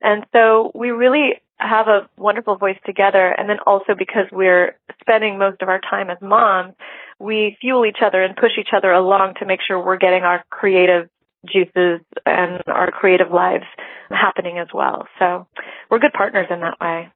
And 0.00 0.24
so 0.32 0.70
we 0.74 0.90
really 0.90 1.40
have 1.58 1.88
a 1.88 2.08
wonderful 2.16 2.56
voice 2.56 2.78
together. 2.86 3.34
And 3.36 3.48
then 3.48 3.58
also 3.66 3.94
because 3.98 4.26
we're 4.30 4.76
spending 5.00 5.38
most 5.38 5.60
of 5.60 5.68
our 5.68 5.80
time 5.80 6.08
as 6.10 6.18
moms, 6.20 6.74
we 7.18 7.56
fuel 7.60 7.84
each 7.84 7.98
other 8.04 8.22
and 8.22 8.36
push 8.36 8.52
each 8.58 8.72
other 8.76 8.92
along 8.92 9.34
to 9.40 9.46
make 9.46 9.60
sure 9.66 9.84
we're 9.84 9.98
getting 9.98 10.22
our 10.22 10.44
creative 10.50 11.08
juices 11.46 12.00
and 12.26 12.62
our 12.66 12.90
creative 12.90 13.30
lives 13.32 13.64
happening 14.10 14.58
as 14.58 14.68
well. 14.72 15.06
So 15.18 15.46
we're 15.90 15.98
good 15.98 16.12
partners 16.12 16.46
in 16.50 16.60
that 16.60 16.80
way. 16.80 17.08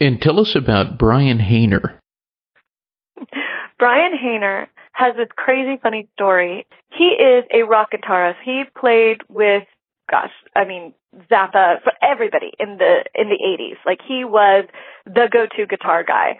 And 0.00 0.20
tell 0.20 0.40
us 0.40 0.54
about 0.54 0.98
Brian 0.98 1.38
Haner. 1.38 1.98
Brian 3.78 4.12
Haner 4.12 4.66
has 4.92 5.14
this 5.16 5.28
crazy 5.36 5.78
funny 5.82 6.08
story. 6.14 6.66
He 6.90 7.04
is 7.04 7.44
a 7.52 7.62
rock 7.62 7.92
guitarist. 7.92 8.36
He 8.44 8.64
played 8.78 9.18
with 9.28 9.64
gosh, 10.10 10.32
I 10.54 10.64
mean, 10.64 10.94
Zappa 11.30 11.82
for 11.82 11.92
everybody 12.02 12.52
in 12.58 12.78
the 12.78 13.04
in 13.14 13.28
the 13.28 13.38
80s. 13.38 13.76
Like 13.84 14.00
he 14.06 14.24
was 14.24 14.66
the 15.04 15.28
go-to 15.30 15.66
guitar 15.66 16.04
guy. 16.04 16.38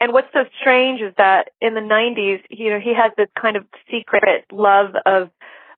And 0.00 0.12
what's 0.12 0.32
so 0.32 0.44
strange 0.60 1.02
is 1.02 1.12
that 1.18 1.50
in 1.60 1.74
the 1.74 1.80
90s, 1.80 2.40
you 2.48 2.70
know, 2.70 2.80
he 2.80 2.94
has 2.94 3.12
this 3.18 3.28
kind 3.40 3.56
of 3.56 3.66
secret 3.90 4.46
love 4.50 4.94
of 5.04 5.30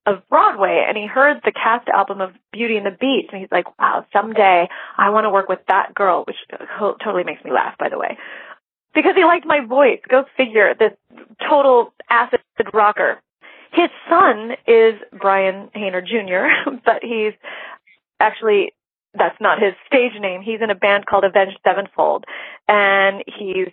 of 0.05 0.29
Broadway 0.29 0.85
and 0.87 0.97
he 0.97 1.07
heard 1.07 1.41
the 1.45 1.53
cast 1.53 1.89
album 1.89 2.21
of 2.21 2.33
Beauty 2.53 2.77
and 2.77 2.85
the 2.85 2.91
Beast 2.91 3.29
and 3.33 3.41
he's 3.41 3.53
like, 3.53 3.79
wow, 3.79 4.05
someday 4.13 4.69
I 4.99 5.11
want 5.11 5.25
to 5.25 5.31
work 5.31 5.49
with 5.49 5.61
that 5.69 5.95
girl, 5.95 6.25
which 6.27 6.37
totally 6.79 7.25
makes 7.25 7.45
me 7.45 7.53
laugh, 7.53 7.79
by 7.79 7.89
the 7.89 7.99
way. 7.99 8.19
Because 8.95 9.15
he 9.15 9.25
liked 9.25 9.47
my 9.47 9.65
voice. 9.65 10.01
Go 10.09 10.25
figure. 10.37 10.75
This 10.75 10.93
total 11.49 11.95
acid 12.11 12.41
rocker. 12.75 13.21
His 13.73 13.89
son 14.09 14.53
is 14.67 14.95
Brian 15.19 15.71
Haner 15.75 16.05
Jr., 16.05 16.71
but 16.85 17.03
he's 17.03 17.33
actually 18.21 18.73
that's 19.15 19.39
not 19.41 19.61
his 19.61 19.75
stage 19.87 20.13
name. 20.21 20.41
He's 20.41 20.61
in 20.63 20.71
a 20.71 20.75
band 20.75 21.07
called 21.07 21.25
Avenged 21.25 21.59
Sevenfold, 21.65 22.25
and 22.67 23.23
he's 23.27 23.69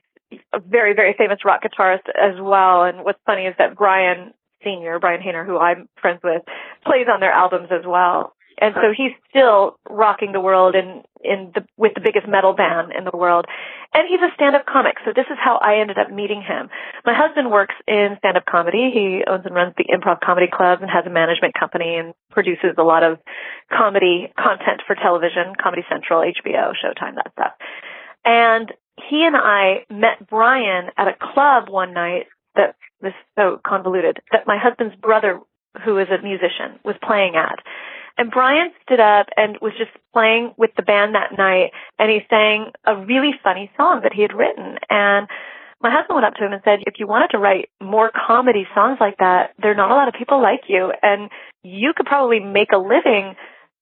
a 0.54 0.60
very, 0.60 0.94
very 0.94 1.16
famous 1.18 1.46
rock 1.46 1.64
guitarist 1.64 2.08
as 2.10 2.40
well. 2.40 2.84
And 2.84 3.04
what's 3.04 3.20
funny 3.26 3.46
is 3.46 3.56
that 3.58 3.76
Brian 3.76 4.34
Senior, 4.64 5.00
Brian 5.00 5.22
Haner, 5.22 5.46
who 5.46 5.58
I'm 5.58 5.88
friends 6.02 6.20
with, 6.24 6.42
plays 6.86 7.08
on 7.12 7.20
their 7.20 7.32
albums 7.32 7.70
as 7.72 7.86
well. 7.86 8.34
And 8.60 8.76
so 8.76 8.92
he's 8.96 9.12
still 9.30 9.80
rocking 9.90 10.32
the 10.32 10.42
world 10.42 10.76
in, 10.76 11.04
in 11.24 11.52
the, 11.56 11.66
with 11.78 11.94
the 11.96 12.02
biggest 12.02 12.28
metal 12.28 12.54
band 12.54 12.92
in 12.92 13.06
the 13.06 13.16
world. 13.16 13.46
And 13.94 14.08
he's 14.08 14.20
a 14.20 14.34
stand-up 14.36 14.66
comic. 14.66 14.96
So 15.06 15.12
this 15.16 15.26
is 15.32 15.38
how 15.40 15.58
I 15.58 15.80
ended 15.80 15.98
up 15.98 16.12
meeting 16.12 16.42
him. 16.42 16.70
My 17.06 17.16
husband 17.16 17.52
works 17.52 17.76
in 17.88 18.16
stand-up 18.20 18.46
comedy. 18.46 18.92
He 18.94 19.24
owns 19.26 19.46
and 19.46 19.56
runs 19.56 19.74
the 19.78 19.86
Improv 19.88 20.20
Comedy 20.20 20.48
Club 20.52 20.82
and 20.82 20.92
has 20.92 21.06
a 21.06 21.10
management 21.10 21.54
company 21.58 21.96
and 21.96 22.14
produces 22.32 22.76
a 22.78 22.84
lot 22.84 23.04
of 23.04 23.18
comedy 23.72 24.32
content 24.38 24.84
for 24.86 24.96
television, 24.96 25.56
Comedy 25.62 25.84
Central, 25.90 26.22
HBO, 26.22 26.76
Showtime, 26.76 27.16
that 27.16 27.32
stuff. 27.34 27.54
And 28.26 28.72
he 29.10 29.24
and 29.24 29.36
I 29.36 29.86
met 29.90 30.28
Brian 30.28 30.92
at 30.98 31.08
a 31.08 31.16
club 31.34 31.70
one 31.70 31.94
night 31.94 32.28
that 32.56 32.76
this 33.02 33.14
so 33.38 33.60
convoluted 33.66 34.18
that 34.32 34.46
my 34.46 34.58
husband's 34.58 34.96
brother 34.96 35.40
who 35.86 35.98
is 35.98 36.08
a 36.10 36.22
musician 36.22 36.80
was 36.84 36.96
playing 37.02 37.36
at 37.36 37.60
and 38.20 38.30
Brian 38.30 38.70
stood 38.84 39.00
up 39.00 39.28
and 39.38 39.58
was 39.62 39.72
just 39.78 39.92
playing 40.12 40.54
with 40.58 40.72
the 40.76 40.84
band 40.84 41.16
that 41.16 41.38
night 41.38 41.72
and 41.98 42.12
he 42.12 42.20
sang 42.30 42.72
a 42.86 42.96
really 42.96 43.32
funny 43.42 43.72
song 43.78 44.02
that 44.04 44.14
he 44.14 44.22
had 44.22 44.34
written. 44.34 44.78
And 44.90 45.28
my 45.82 45.90
husband 45.90 46.16
went 46.16 46.26
up 46.26 46.36
to 46.36 46.46
him 46.46 46.52
and 46.52 46.62
said, 46.66 46.80
if 46.86 47.00
you 47.00 47.08
wanted 47.08 47.30
to 47.30 47.38
write 47.38 47.70
more 47.82 48.12
comedy 48.12 48.68
songs 48.76 48.98
like 49.00 49.18
that, 49.20 49.56
there 49.62 49.72
are 49.72 49.76
not 49.76 49.90
a 49.90 49.96
lot 49.96 50.10
of 50.10 50.14
people 50.14 50.42
like 50.42 50.64
you 50.68 50.92
and 51.02 51.32
you 51.64 51.94
could 51.96 52.06
probably 52.06 52.42
make 52.42 52.74
a 52.74 52.78
living 52.78 53.36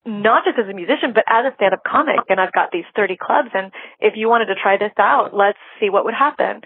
not 0.06 0.44
just 0.44 0.56
as 0.56 0.70
a 0.70 0.72
musician, 0.72 1.12
but 1.12 1.24
as 1.26 1.44
a 1.44 1.54
stand-up 1.56 1.82
comic. 1.84 2.20
And 2.28 2.40
I've 2.40 2.52
got 2.52 2.70
these 2.72 2.86
30 2.94 3.18
clubs. 3.20 3.50
And 3.52 3.72
if 3.98 4.14
you 4.16 4.28
wanted 4.28 4.46
to 4.46 4.54
try 4.54 4.78
this 4.78 4.92
out, 4.98 5.34
let's 5.34 5.58
see 5.80 5.90
what 5.90 6.04
would 6.04 6.14
happen. 6.14 6.62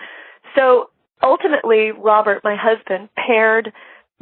So 0.54 0.90
ultimately, 1.22 1.90
Robert, 1.90 2.44
my 2.44 2.54
husband, 2.54 3.08
paired 3.16 3.72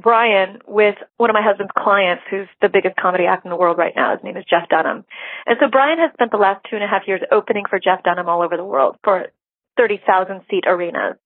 Brian 0.01 0.59
with 0.67 0.97
one 1.17 1.31
of 1.31 1.35
my 1.35 1.43
husband's 1.43 1.73
clients 1.77 2.23
who's 2.31 2.49
the 2.61 2.69
biggest 2.69 2.97
comedy 2.97 3.25
act 3.27 3.45
in 3.45 3.51
the 3.51 3.57
world 3.57 3.79
right 3.79 3.93
now. 3.95 4.15
His 4.15 4.25
name 4.25 4.37
is 4.37 4.45
Jeff 4.49 4.69
Dunham. 4.69 5.05
And 5.47 5.57
so 5.61 5.69
Brian 5.71 5.99
has 5.99 6.13
spent 6.15 6.31
the 6.31 6.39
last 6.39 6.65
two 6.69 6.77
and 6.77 6.85
a 6.85 6.89
half 6.89 7.07
years 7.07 7.21
opening 7.31 7.65
for 7.69 7.79
Jeff 7.79 8.03
Dunham 8.03 8.29
all 8.29 8.43
over 8.43 8.57
the 8.57 8.65
world 8.65 8.97
for 9.05 9.27
30,000 9.77 10.43
seat 10.51 10.65
arenas. 10.67 11.17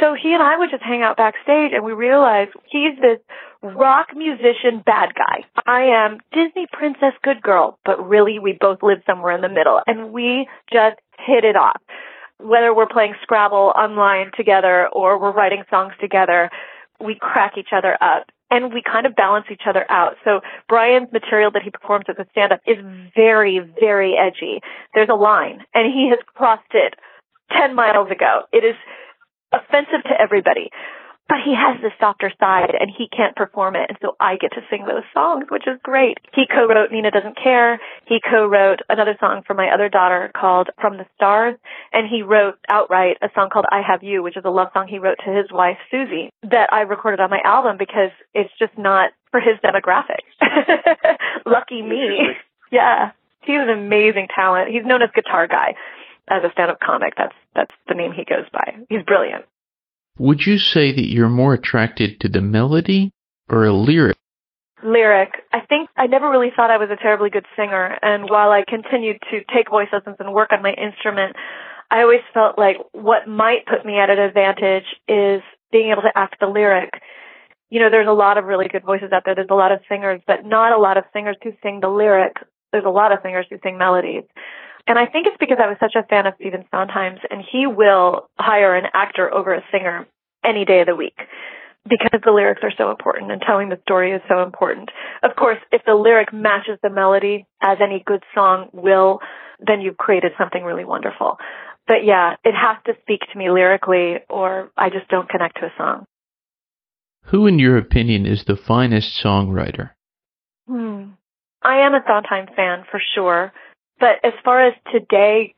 So 0.00 0.14
he 0.14 0.34
and 0.34 0.42
I 0.42 0.58
would 0.58 0.70
just 0.70 0.82
hang 0.82 1.02
out 1.02 1.16
backstage 1.16 1.72
and 1.72 1.84
we 1.84 1.92
realized 1.92 2.50
he's 2.70 3.00
this 3.00 3.18
rock 3.62 4.08
musician 4.14 4.82
bad 4.84 5.14
guy. 5.14 5.44
I 5.66 5.84
am 5.84 6.18
Disney 6.32 6.66
princess 6.70 7.14
good 7.22 7.40
girl, 7.40 7.78
but 7.84 8.06
really 8.06 8.38
we 8.38 8.56
both 8.60 8.82
live 8.82 8.98
somewhere 9.06 9.34
in 9.34 9.40
the 9.40 9.48
middle 9.48 9.80
and 9.86 10.12
we 10.12 10.48
just 10.70 10.96
hit 11.18 11.44
it 11.44 11.56
off. 11.56 11.80
Whether 12.38 12.74
we're 12.74 12.88
playing 12.88 13.14
Scrabble 13.22 13.72
online 13.74 14.30
together 14.36 14.88
or 14.92 15.18
we're 15.18 15.32
writing 15.32 15.64
songs 15.70 15.94
together, 15.98 16.50
we 17.00 17.16
crack 17.20 17.58
each 17.58 17.72
other 17.72 17.96
up 18.00 18.26
and 18.50 18.72
we 18.72 18.82
kind 18.82 19.06
of 19.06 19.16
balance 19.16 19.46
each 19.50 19.62
other 19.66 19.84
out. 19.90 20.16
So 20.24 20.40
Brian's 20.68 21.12
material 21.12 21.50
that 21.52 21.62
he 21.62 21.70
performs 21.70 22.04
as 22.08 22.16
a 22.18 22.26
stand-up 22.30 22.60
is 22.66 22.76
very, 23.14 23.60
very 23.80 24.14
edgy. 24.16 24.60
There's 24.94 25.08
a 25.10 25.14
line 25.14 25.64
and 25.74 25.92
he 25.92 26.08
has 26.10 26.18
crossed 26.34 26.62
it 26.72 26.94
10 27.52 27.74
miles 27.74 28.10
ago. 28.10 28.42
It 28.52 28.64
is 28.64 28.76
offensive 29.52 30.02
to 30.04 30.20
everybody 30.20 30.70
but 31.28 31.38
he 31.44 31.54
has 31.54 31.80
the 31.82 31.90
softer 31.98 32.32
side 32.38 32.70
and 32.78 32.90
he 32.90 33.08
can't 33.08 33.34
perform 33.34 33.74
it. 33.74 33.86
And 33.88 33.98
so 34.00 34.16
I 34.20 34.36
get 34.36 34.52
to 34.52 34.62
sing 34.70 34.84
those 34.86 35.02
songs, 35.12 35.46
which 35.50 35.66
is 35.66 35.78
great. 35.82 36.18
He 36.34 36.44
co-wrote 36.46 36.92
Nina 36.92 37.10
Doesn't 37.10 37.36
Care. 37.36 37.80
He 38.06 38.18
co-wrote 38.22 38.80
another 38.88 39.16
song 39.18 39.42
for 39.46 39.54
my 39.54 39.68
other 39.74 39.88
daughter 39.88 40.30
called 40.36 40.70
From 40.80 40.98
the 40.98 41.06
Stars. 41.16 41.56
And 41.92 42.08
he 42.08 42.22
wrote 42.22 42.58
outright 42.68 43.16
a 43.22 43.28
song 43.34 43.50
called 43.52 43.66
I 43.70 43.82
Have 43.82 44.04
You, 44.04 44.22
which 44.22 44.36
is 44.36 44.44
a 44.44 44.50
love 44.50 44.68
song 44.72 44.86
he 44.88 44.98
wrote 44.98 45.18
to 45.24 45.32
his 45.32 45.46
wife, 45.50 45.78
Susie, 45.90 46.30
that 46.48 46.72
I 46.72 46.82
recorded 46.82 47.20
on 47.20 47.30
my 47.30 47.40
album 47.44 47.76
because 47.78 48.10
it's 48.32 48.52
just 48.58 48.78
not 48.78 49.10
for 49.32 49.40
his 49.40 49.58
demographic. 49.64 50.22
Lucky 51.46 51.82
me. 51.82 52.20
Yeah. 52.72 53.12
He's 53.42 53.60
an 53.60 53.70
amazing 53.70 54.26
talent. 54.34 54.70
He's 54.72 54.84
known 54.84 55.00
as 55.00 55.10
Guitar 55.14 55.46
Guy 55.46 55.74
as 56.28 56.42
a 56.42 56.50
stand-up 56.50 56.80
comic. 56.80 57.14
That's, 57.16 57.34
that's 57.54 57.70
the 57.86 57.94
name 57.94 58.10
he 58.10 58.24
goes 58.24 58.44
by. 58.52 58.74
He's 58.88 59.04
brilliant. 59.04 59.44
Would 60.18 60.46
you 60.46 60.58
say 60.58 60.92
that 60.92 61.10
you're 61.10 61.28
more 61.28 61.54
attracted 61.54 62.20
to 62.20 62.28
the 62.28 62.40
melody 62.40 63.12
or 63.50 63.66
a 63.66 63.72
lyric? 63.72 64.16
Lyric. 64.82 65.30
I 65.52 65.60
think 65.60 65.90
I 65.96 66.06
never 66.06 66.30
really 66.30 66.50
thought 66.54 66.70
I 66.70 66.78
was 66.78 66.88
a 66.90 66.96
terribly 66.96 67.28
good 67.28 67.44
singer, 67.54 67.98
and 68.02 68.28
while 68.30 68.50
I 68.50 68.64
continued 68.66 69.20
to 69.30 69.40
take 69.54 69.70
voice 69.70 69.88
lessons 69.92 70.16
and 70.18 70.32
work 70.32 70.52
on 70.52 70.62
my 70.62 70.72
instrument, 70.72 71.36
I 71.90 72.00
always 72.00 72.20
felt 72.32 72.58
like 72.58 72.76
what 72.92 73.28
might 73.28 73.66
put 73.66 73.84
me 73.84 73.98
at 73.98 74.10
an 74.10 74.18
advantage 74.18 74.86
is 75.06 75.42
being 75.70 75.90
able 75.90 76.02
to 76.02 76.12
act 76.14 76.36
the 76.40 76.46
lyric. 76.46 76.90
You 77.68 77.80
know, 77.80 77.90
there's 77.90 78.08
a 78.08 78.12
lot 78.12 78.38
of 78.38 78.44
really 78.44 78.68
good 78.68 78.84
voices 78.84 79.12
out 79.12 79.22
there. 79.24 79.34
There's 79.34 79.50
a 79.50 79.54
lot 79.54 79.72
of 79.72 79.80
singers, 79.88 80.20
but 80.26 80.44
not 80.46 80.72
a 80.72 80.78
lot 80.78 80.96
of 80.96 81.04
singers 81.12 81.36
who 81.42 81.52
sing 81.62 81.80
the 81.80 81.88
lyric. 81.88 82.36
There's 82.72 82.84
a 82.86 82.90
lot 82.90 83.12
of 83.12 83.18
singers 83.22 83.46
who 83.50 83.58
sing 83.62 83.76
melodies. 83.76 84.24
And 84.86 84.98
I 84.98 85.06
think 85.06 85.26
it's 85.26 85.36
because 85.40 85.58
I 85.60 85.66
was 85.66 85.76
such 85.80 85.94
a 85.96 86.06
fan 86.06 86.26
of 86.26 86.34
Stephen 86.38 86.64
Sondheim's, 86.70 87.20
and 87.30 87.42
he 87.42 87.66
will 87.66 88.28
hire 88.38 88.76
an 88.76 88.86
actor 88.94 89.32
over 89.32 89.52
a 89.52 89.62
singer 89.72 90.06
any 90.44 90.64
day 90.64 90.80
of 90.80 90.86
the 90.86 90.94
week 90.94 91.18
because 91.88 92.20
the 92.24 92.32
lyrics 92.32 92.62
are 92.62 92.72
so 92.76 92.90
important 92.90 93.30
and 93.30 93.40
telling 93.40 93.68
the 93.68 93.78
story 93.82 94.12
is 94.12 94.22
so 94.28 94.42
important. 94.42 94.90
Of 95.22 95.36
course, 95.36 95.58
if 95.72 95.82
the 95.86 95.94
lyric 95.94 96.32
matches 96.32 96.78
the 96.82 96.90
melody, 96.90 97.46
as 97.60 97.78
any 97.80 98.02
good 98.04 98.22
song 98.34 98.68
will, 98.72 99.20
then 99.64 99.80
you've 99.80 99.96
created 99.96 100.32
something 100.38 100.62
really 100.62 100.84
wonderful. 100.84 101.38
But 101.86 102.04
yeah, 102.04 102.34
it 102.44 102.54
has 102.54 102.76
to 102.86 103.00
speak 103.02 103.20
to 103.32 103.38
me 103.38 103.50
lyrically 103.50 104.16
or 104.28 104.70
I 104.76 104.90
just 104.90 105.08
don't 105.08 105.28
connect 105.28 105.56
to 105.60 105.66
a 105.66 105.72
song. 105.78 106.04
Who, 107.26 107.46
in 107.46 107.58
your 107.58 107.76
opinion, 107.76 108.26
is 108.26 108.44
the 108.44 108.56
finest 108.56 109.20
songwriter? 109.22 109.90
Hmm. 110.68 111.10
I 111.62 111.86
am 111.86 111.94
a 111.94 112.00
Sondheim 112.06 112.46
fan 112.54 112.84
for 112.90 113.00
sure. 113.14 113.52
But 113.98 114.16
as 114.24 114.32
far 114.44 114.66
as 114.66 114.74
today 114.92 115.54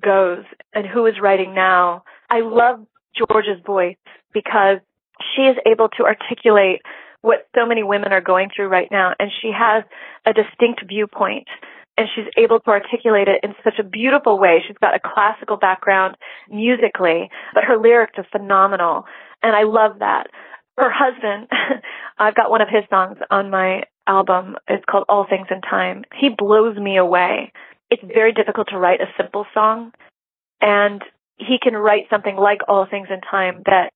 goes 0.00 0.44
and 0.72 0.86
who 0.86 1.06
is 1.06 1.14
writing 1.20 1.54
now, 1.54 2.04
I 2.30 2.40
love 2.40 2.86
Georgia's 3.16 3.62
voice 3.64 3.96
because 4.32 4.78
she 5.34 5.42
is 5.42 5.56
able 5.66 5.88
to 5.90 6.04
articulate 6.04 6.80
what 7.20 7.46
so 7.54 7.66
many 7.66 7.82
women 7.82 8.12
are 8.12 8.20
going 8.20 8.50
through 8.54 8.68
right 8.68 8.88
now. 8.90 9.12
And 9.18 9.30
she 9.40 9.50
has 9.56 9.84
a 10.26 10.32
distinct 10.32 10.82
viewpoint 10.88 11.46
and 11.98 12.08
she's 12.14 12.24
able 12.36 12.58
to 12.60 12.70
articulate 12.70 13.28
it 13.28 13.40
in 13.42 13.54
such 13.62 13.78
a 13.78 13.84
beautiful 13.84 14.38
way. 14.38 14.62
She's 14.66 14.76
got 14.80 14.94
a 14.94 15.00
classical 15.00 15.56
background 15.56 16.16
musically, 16.50 17.30
but 17.54 17.64
her 17.64 17.76
lyrics 17.76 18.14
are 18.16 18.26
phenomenal. 18.32 19.04
And 19.42 19.54
I 19.54 19.64
love 19.64 19.98
that. 19.98 20.28
Her 20.78 20.90
husband, 20.90 21.48
I've 22.18 22.34
got 22.34 22.50
one 22.50 22.62
of 22.62 22.68
his 22.68 22.84
songs 22.88 23.18
on 23.30 23.50
my 23.50 23.82
album. 24.06 24.56
It's 24.68 24.84
called 24.90 25.04
All 25.08 25.26
Things 25.28 25.48
in 25.50 25.60
Time. 25.60 26.04
He 26.18 26.30
blows 26.36 26.76
me 26.76 26.96
away. 26.96 27.52
It's 27.92 28.02
very 28.02 28.32
difficult 28.32 28.68
to 28.70 28.78
write 28.78 29.02
a 29.02 29.12
simple 29.18 29.44
song 29.52 29.92
and 30.62 31.02
he 31.36 31.58
can 31.62 31.74
write 31.74 32.04
something 32.08 32.36
like 32.36 32.60
All 32.66 32.86
Things 32.90 33.08
in 33.10 33.20
Time 33.20 33.62
that 33.66 33.92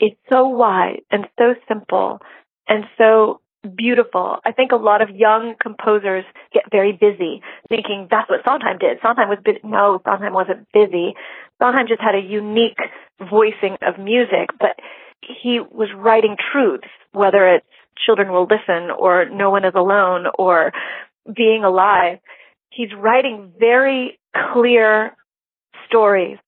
is 0.00 0.12
so 0.32 0.48
wide 0.48 1.02
and 1.10 1.26
so 1.38 1.54
simple 1.68 2.20
and 2.66 2.84
so 2.96 3.42
beautiful. 3.76 4.38
I 4.46 4.52
think 4.52 4.72
a 4.72 4.76
lot 4.76 5.02
of 5.02 5.10
young 5.10 5.56
composers 5.60 6.24
get 6.54 6.70
very 6.70 6.92
busy 6.92 7.42
thinking 7.68 8.08
that's 8.10 8.30
what 8.30 8.40
Sondheim 8.46 8.78
did. 8.78 8.96
Sondheim 9.02 9.28
was 9.28 9.38
busy. 9.44 9.60
No, 9.62 10.00
Sondheim 10.06 10.32
wasn't 10.32 10.66
busy. 10.72 11.14
Sondheim 11.60 11.86
just 11.86 12.00
had 12.00 12.14
a 12.14 12.20
unique 12.20 12.80
voicing 13.20 13.76
of 13.82 14.02
music, 14.02 14.56
but 14.58 14.78
he 15.20 15.60
was 15.60 15.88
writing 15.94 16.36
truths, 16.50 16.88
whether 17.12 17.46
it's 17.46 17.66
children 18.06 18.32
will 18.32 18.48
listen 18.48 18.90
or 18.90 19.26
no 19.28 19.50
one 19.50 19.66
is 19.66 19.74
alone 19.74 20.24
or 20.38 20.72
being 21.36 21.62
alive. 21.62 22.20
He's 22.74 22.90
writing 22.96 23.52
very 23.58 24.18
clear 24.52 25.16
stories. 25.86 26.38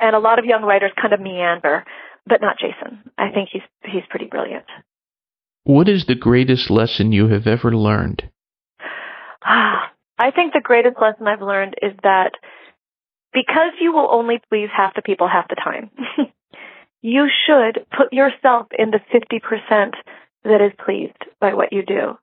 And 0.00 0.14
a 0.14 0.18
lot 0.18 0.38
of 0.38 0.44
young 0.44 0.62
writers 0.62 0.92
kind 1.00 1.14
of 1.14 1.20
meander, 1.20 1.84
but 2.26 2.40
not 2.40 2.58
Jason. 2.58 3.10
I 3.16 3.30
think 3.30 3.48
he's 3.52 3.62
he's 3.84 4.02
pretty 4.10 4.26
brilliant. 4.26 4.66
What 5.62 5.88
is 5.88 6.04
the 6.06 6.14
greatest 6.14 6.68
lesson 6.68 7.12
you 7.12 7.28
have 7.28 7.46
ever 7.46 7.74
learned? 7.74 8.28
I 9.42 10.30
think 10.34 10.52
the 10.52 10.60
greatest 10.62 10.96
lesson 11.00 11.26
I've 11.26 11.42
learned 11.42 11.74
is 11.80 11.92
that 12.02 12.32
because 13.32 13.72
you 13.80 13.92
will 13.92 14.08
only 14.10 14.40
please 14.48 14.68
half 14.74 14.94
the 14.94 15.02
people 15.02 15.28
half 15.28 15.48
the 15.48 15.56
time, 15.56 15.90
you 17.02 17.28
should 17.46 17.86
put 17.96 18.12
yourself 18.12 18.68
in 18.78 18.90
the 18.90 19.00
50% 19.12 19.92
that 20.44 20.60
is 20.60 20.72
pleased 20.84 21.18
by 21.40 21.54
what 21.54 21.72
you 21.72 21.82
do. 21.84 22.16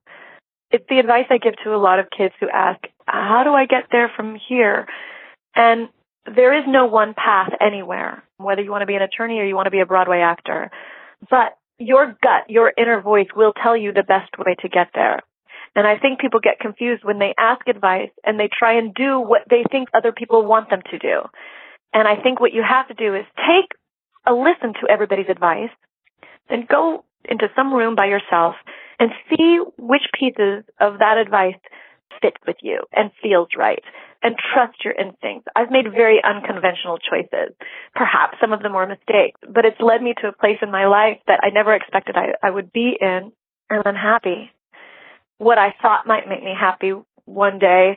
It's 0.70 0.84
the 0.88 0.98
advice 0.98 1.26
I 1.30 1.36
give 1.36 1.54
to 1.64 1.74
a 1.74 1.76
lot 1.76 1.98
of 1.98 2.06
kids 2.16 2.34
who 2.40 2.48
ask, 2.48 2.80
how 3.06 3.42
do 3.44 3.50
I 3.50 3.66
get 3.66 3.84
there 3.90 4.10
from 4.14 4.38
here? 4.48 4.86
And 5.54 5.88
there 6.26 6.56
is 6.58 6.64
no 6.66 6.86
one 6.86 7.14
path 7.14 7.50
anywhere, 7.60 8.22
whether 8.38 8.62
you 8.62 8.70
want 8.70 8.82
to 8.82 8.86
be 8.86 8.94
an 8.94 9.02
attorney 9.02 9.38
or 9.38 9.44
you 9.44 9.56
want 9.56 9.66
to 9.66 9.70
be 9.70 9.80
a 9.80 9.86
Broadway 9.86 10.20
actor. 10.20 10.70
But 11.28 11.56
your 11.78 12.16
gut, 12.22 12.48
your 12.48 12.72
inner 12.76 13.00
voice 13.00 13.28
will 13.34 13.52
tell 13.52 13.76
you 13.76 13.92
the 13.92 14.02
best 14.02 14.30
way 14.38 14.54
to 14.60 14.68
get 14.68 14.88
there. 14.94 15.20
And 15.74 15.86
I 15.86 15.98
think 15.98 16.20
people 16.20 16.40
get 16.40 16.60
confused 16.60 17.02
when 17.02 17.18
they 17.18 17.34
ask 17.38 17.66
advice 17.66 18.10
and 18.24 18.38
they 18.38 18.48
try 18.56 18.78
and 18.78 18.94
do 18.94 19.18
what 19.18 19.42
they 19.48 19.64
think 19.70 19.88
other 19.94 20.12
people 20.12 20.44
want 20.44 20.70
them 20.70 20.82
to 20.90 20.98
do. 20.98 21.22
And 21.94 22.06
I 22.06 22.16
think 22.22 22.40
what 22.40 22.52
you 22.52 22.62
have 22.62 22.88
to 22.88 22.94
do 22.94 23.14
is 23.14 23.24
take 23.36 23.70
a 24.26 24.32
listen 24.32 24.74
to 24.80 24.90
everybody's 24.90 25.28
advice, 25.30 25.70
then 26.48 26.66
go 26.68 27.04
into 27.24 27.48
some 27.56 27.72
room 27.72 27.94
by 27.96 28.06
yourself 28.06 28.54
and 28.98 29.10
see 29.30 29.60
which 29.78 30.02
pieces 30.18 30.64
of 30.80 30.98
that 30.98 31.18
advice 31.18 31.56
fit 32.20 32.34
with 32.46 32.56
you 32.62 32.82
and 32.92 33.10
feels 33.22 33.48
right 33.56 33.82
and 34.22 34.36
trust 34.54 34.84
your 34.84 34.94
instincts. 34.94 35.48
I've 35.56 35.70
made 35.70 35.90
very 35.90 36.20
unconventional 36.22 36.98
choices. 36.98 37.54
Perhaps 37.94 38.38
some 38.40 38.52
of 38.52 38.62
them 38.62 38.72
were 38.72 38.86
mistakes, 38.86 39.40
but 39.48 39.64
it's 39.64 39.80
led 39.80 40.02
me 40.02 40.14
to 40.20 40.28
a 40.28 40.32
place 40.32 40.58
in 40.62 40.70
my 40.70 40.86
life 40.86 41.18
that 41.26 41.40
I 41.42 41.50
never 41.50 41.74
expected 41.74 42.16
I, 42.16 42.34
I 42.42 42.50
would 42.50 42.72
be 42.72 42.96
in, 43.00 43.32
and 43.68 43.82
I'm 43.84 43.96
happy. 43.96 44.50
What 45.38 45.58
I 45.58 45.74
thought 45.82 46.06
might 46.06 46.28
make 46.28 46.42
me 46.42 46.54
happy 46.58 46.92
one 47.24 47.58
day 47.58 47.96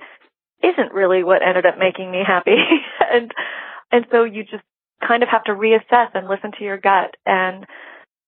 isn't 0.63 0.93
really 0.93 1.23
what 1.23 1.41
ended 1.45 1.65
up 1.65 1.77
making 1.77 2.09
me 2.09 2.23
happy. 2.25 2.57
and 3.11 3.31
and 3.91 4.05
so 4.11 4.23
you 4.23 4.43
just 4.43 4.63
kind 5.05 5.21
of 5.21 5.29
have 5.29 5.43
to 5.43 5.51
reassess 5.51 6.09
and 6.13 6.27
listen 6.27 6.51
to 6.57 6.63
your 6.63 6.77
gut 6.77 7.15
and 7.25 7.65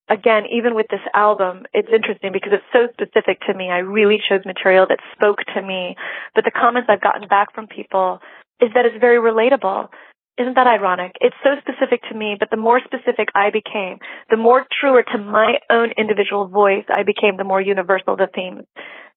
again, 0.09 0.43
even 0.51 0.75
with 0.75 0.87
this 0.89 1.01
album, 1.13 1.65
it's 1.73 1.89
interesting 1.93 2.31
because 2.31 2.53
it's 2.53 2.71
so 2.73 2.87
specific 2.93 3.39
to 3.47 3.53
me. 3.53 3.69
I 3.69 3.79
really 3.79 4.19
chose 4.29 4.41
material 4.45 4.85
that 4.89 4.99
spoke 5.13 5.39
to 5.55 5.61
me. 5.61 5.95
But 6.35 6.45
the 6.45 6.51
comments 6.51 6.89
I've 6.89 7.01
gotten 7.01 7.27
back 7.27 7.53
from 7.53 7.67
people 7.67 8.19
is 8.61 8.69
that 8.73 8.85
it's 8.85 8.99
very 8.99 9.17
relatable. 9.17 9.89
Isn't 10.37 10.55
that 10.55 10.67
ironic? 10.67 11.13
It's 11.19 11.35
so 11.43 11.55
specific 11.59 12.01
to 12.09 12.15
me, 12.15 12.35
but 12.39 12.49
the 12.51 12.57
more 12.57 12.79
specific 12.85 13.29
I 13.33 13.49
became, 13.49 13.97
the 14.29 14.37
more 14.37 14.65
truer 14.79 15.03
to 15.03 15.17
my 15.17 15.55
own 15.69 15.91
individual 15.97 16.47
voice 16.47 16.85
I 16.93 17.03
became, 17.03 17.37
the 17.37 17.43
more 17.43 17.61
universal 17.61 18.15
the 18.15 18.27
themes 18.33 18.65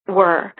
were. 0.07 0.53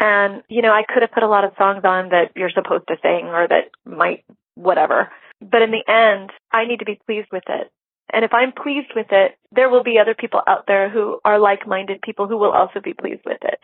And, 0.00 0.42
you 0.48 0.62
know, 0.62 0.72
I 0.72 0.82
could 0.82 1.02
have 1.02 1.12
put 1.12 1.22
a 1.22 1.28
lot 1.28 1.44
of 1.44 1.52
songs 1.56 1.82
on 1.84 2.08
that 2.08 2.32
you're 2.34 2.50
supposed 2.50 2.88
to 2.88 2.96
sing 3.02 3.26
or 3.26 3.46
that 3.46 3.70
might, 3.84 4.24
whatever. 4.56 5.10
But 5.40 5.62
in 5.62 5.70
the 5.70 5.84
end, 5.86 6.30
I 6.50 6.64
need 6.64 6.80
to 6.80 6.84
be 6.84 6.98
pleased 7.06 7.28
with 7.30 7.44
it. 7.48 7.70
And 8.12 8.24
if 8.24 8.32
I'm 8.32 8.52
pleased 8.52 8.92
with 8.94 9.08
it, 9.10 9.38
there 9.52 9.68
will 9.68 9.82
be 9.82 9.98
other 9.98 10.14
people 10.14 10.40
out 10.46 10.64
there 10.66 10.90
who 10.90 11.20
are 11.24 11.38
like-minded 11.38 12.02
people 12.02 12.28
who 12.28 12.36
will 12.36 12.52
also 12.52 12.80
be 12.82 12.94
pleased 12.94 13.22
with 13.24 13.38
it. 13.42 13.60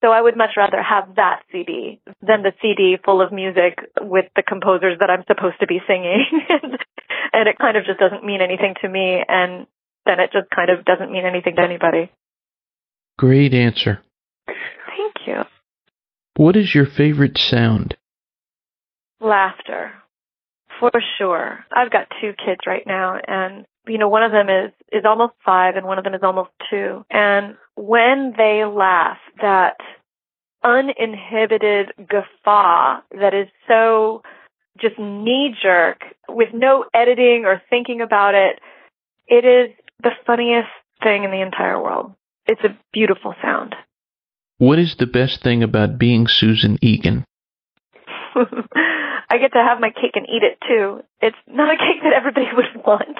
So 0.00 0.12
I 0.12 0.22
would 0.22 0.36
much 0.36 0.50
rather 0.56 0.80
have 0.80 1.16
that 1.16 1.42
CD 1.50 2.00
than 2.22 2.42
the 2.42 2.52
CD 2.62 2.96
full 3.04 3.20
of 3.20 3.32
music 3.32 3.78
with 4.00 4.26
the 4.36 4.44
composers 4.46 4.98
that 5.00 5.10
I'm 5.10 5.24
supposed 5.26 5.58
to 5.60 5.66
be 5.66 5.80
singing. 5.88 6.24
and 7.32 7.48
it 7.48 7.58
kind 7.58 7.76
of 7.76 7.84
just 7.84 7.98
doesn't 7.98 8.24
mean 8.24 8.40
anything 8.40 8.74
to 8.82 8.88
me 8.88 9.24
and 9.26 9.66
then 10.06 10.20
it 10.20 10.30
just 10.32 10.48
kind 10.54 10.70
of 10.70 10.84
doesn't 10.84 11.10
mean 11.10 11.26
anything 11.26 11.56
to 11.56 11.62
anybody. 11.62 12.10
Great 13.18 13.52
answer. 13.52 14.00
Thank 14.46 15.26
you. 15.26 15.42
What 16.36 16.56
is 16.56 16.74
your 16.74 16.86
favorite 16.86 17.36
sound? 17.36 17.96
Laughter. 19.20 19.92
For 20.78 20.92
sure. 21.18 21.64
I've 21.74 21.90
got 21.90 22.06
two 22.20 22.32
kids 22.32 22.60
right 22.66 22.86
now 22.86 23.18
and 23.26 23.66
you 23.88 23.98
know, 23.98 24.08
one 24.08 24.22
of 24.22 24.32
them 24.32 24.48
is, 24.48 24.72
is 24.92 25.04
almost 25.04 25.34
five 25.44 25.76
and 25.76 25.86
one 25.86 25.98
of 25.98 26.04
them 26.04 26.14
is 26.14 26.22
almost 26.22 26.50
two. 26.70 27.04
And 27.10 27.56
when 27.76 28.34
they 28.36 28.64
laugh, 28.64 29.18
that 29.40 29.76
uninhibited 30.62 31.92
guffaw 31.98 33.00
that 33.12 33.34
is 33.34 33.48
so 33.66 34.22
just 34.80 34.98
knee 34.98 35.54
jerk 35.60 36.00
with 36.28 36.48
no 36.52 36.84
editing 36.94 37.44
or 37.44 37.62
thinking 37.70 38.00
about 38.00 38.34
it, 38.34 38.60
it 39.26 39.44
is 39.44 39.74
the 40.02 40.10
funniest 40.26 40.68
thing 41.02 41.24
in 41.24 41.30
the 41.30 41.40
entire 41.40 41.80
world. 41.82 42.12
It's 42.46 42.62
a 42.64 42.76
beautiful 42.92 43.34
sound. 43.42 43.74
What 44.58 44.78
is 44.78 44.96
the 44.98 45.06
best 45.06 45.42
thing 45.42 45.62
about 45.62 45.98
being 45.98 46.26
Susan 46.26 46.78
Egan? 46.82 47.24
I 49.30 49.36
get 49.38 49.52
to 49.52 49.62
have 49.62 49.80
my 49.80 49.90
cake 49.90 50.14
and 50.14 50.26
eat 50.26 50.42
it 50.42 50.58
too. 50.66 51.04
It's 51.20 51.36
not 51.46 51.74
a 51.74 51.76
cake 51.76 52.02
that 52.02 52.14
everybody 52.14 52.46
would 52.56 52.84
want, 52.84 53.18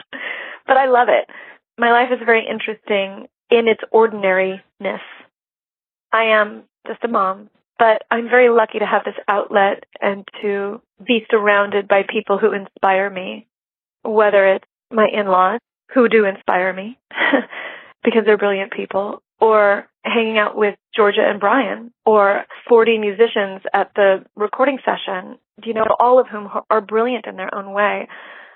but 0.68 0.76
I 0.76 0.86
love 0.86 1.08
it. 1.08 1.28
My 1.78 1.90
life 1.90 2.10
is 2.12 2.20
very 2.24 2.46
interesting 2.46 3.26
in 3.50 3.66
its 3.66 3.80
ordinariness. 3.90 5.00
I 6.12 6.24
am 6.24 6.64
just 6.86 7.02
a 7.02 7.08
mom, 7.08 7.50
but 7.78 8.02
I'm 8.10 8.28
very 8.28 8.50
lucky 8.50 8.78
to 8.78 8.86
have 8.86 9.04
this 9.04 9.14
outlet 9.26 9.84
and 10.00 10.24
to 10.42 10.80
be 11.04 11.26
surrounded 11.30 11.88
by 11.88 12.02
people 12.08 12.38
who 12.38 12.52
inspire 12.52 13.10
me, 13.10 13.46
whether 14.02 14.46
it's 14.46 14.64
my 14.92 15.06
in-laws 15.12 15.60
who 15.94 16.08
do 16.08 16.24
inspire 16.24 16.72
me 16.72 16.98
because 18.04 18.22
they're 18.24 18.38
brilliant 18.38 18.72
people 18.72 19.22
or 19.40 19.88
hanging 20.04 20.38
out 20.38 20.56
with 20.56 20.76
Georgia 20.94 21.24
and 21.26 21.40
Brian 21.40 21.92
or 22.04 22.44
40 22.68 22.98
musicians 22.98 23.62
at 23.72 23.92
the 23.94 24.24
recording 24.36 24.78
session, 24.84 25.38
you 25.64 25.74
know, 25.74 25.86
all 25.98 26.18
of 26.18 26.26
whom 26.28 26.48
are 26.70 26.80
brilliant 26.80 27.26
in 27.26 27.36
their 27.36 27.54
own 27.54 27.72
way. 27.72 28.08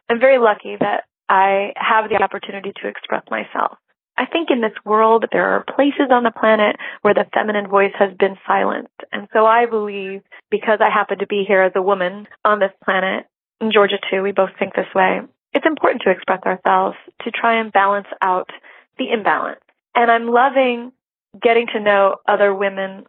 I'm 0.09 0.21
very 0.21 0.39
lucky 0.39 0.77
that 0.81 1.05
I 1.33 1.73
have 1.77 2.11
the 2.11 2.23
opportunity 2.23 2.73
to 2.83 2.89
express 2.89 3.23
myself. 3.31 3.79
I 4.19 4.27
think 4.27 4.51
in 4.51 4.61
this 4.61 4.77
world, 4.85 5.25
there 5.33 5.57
are 5.57 5.65
places 5.65 6.11
on 6.11 6.25
the 6.25 6.31
planet 6.31 6.77
where 7.01 7.15
the 7.15 7.25
feminine 7.33 7.69
voice 7.69 7.95
has 7.99 8.11
been 8.19 8.37
silenced. 8.47 9.01
And 9.13 9.29
so 9.33 9.47
I 9.47 9.65
believe 9.65 10.21
because 10.51 10.81
I 10.83 10.91
happen 10.91 11.21
to 11.21 11.27
be 11.27 11.45
here 11.49 11.63
as 11.63 11.73
a 11.75 11.81
woman 11.81 12.29
on 12.45 12.59
this 12.59 12.73
planet, 12.85 13.25
in 13.63 13.73
Georgia 13.73 13.97
too, 14.11 14.23
we 14.23 14.33
both 14.33 14.51
think 14.59 14.75
this 14.75 14.95
way, 14.95 15.23
it's 15.55 15.65
important 15.65 16.03
to 16.03 16.11
express 16.11 16.43
ourselves 16.43 16.99
to 17.23 17.31
try 17.31 17.59
and 17.59 17.73
balance 17.73 18.09
out 18.21 18.51
the 18.99 19.11
imbalance. 19.11 19.61
And 19.95 20.11
I'm 20.11 20.29
loving 20.29 20.93
getting 21.41 21.67
to 21.69 21.81
know 21.81 22.17
other 22.29 22.55
women 22.55 23.07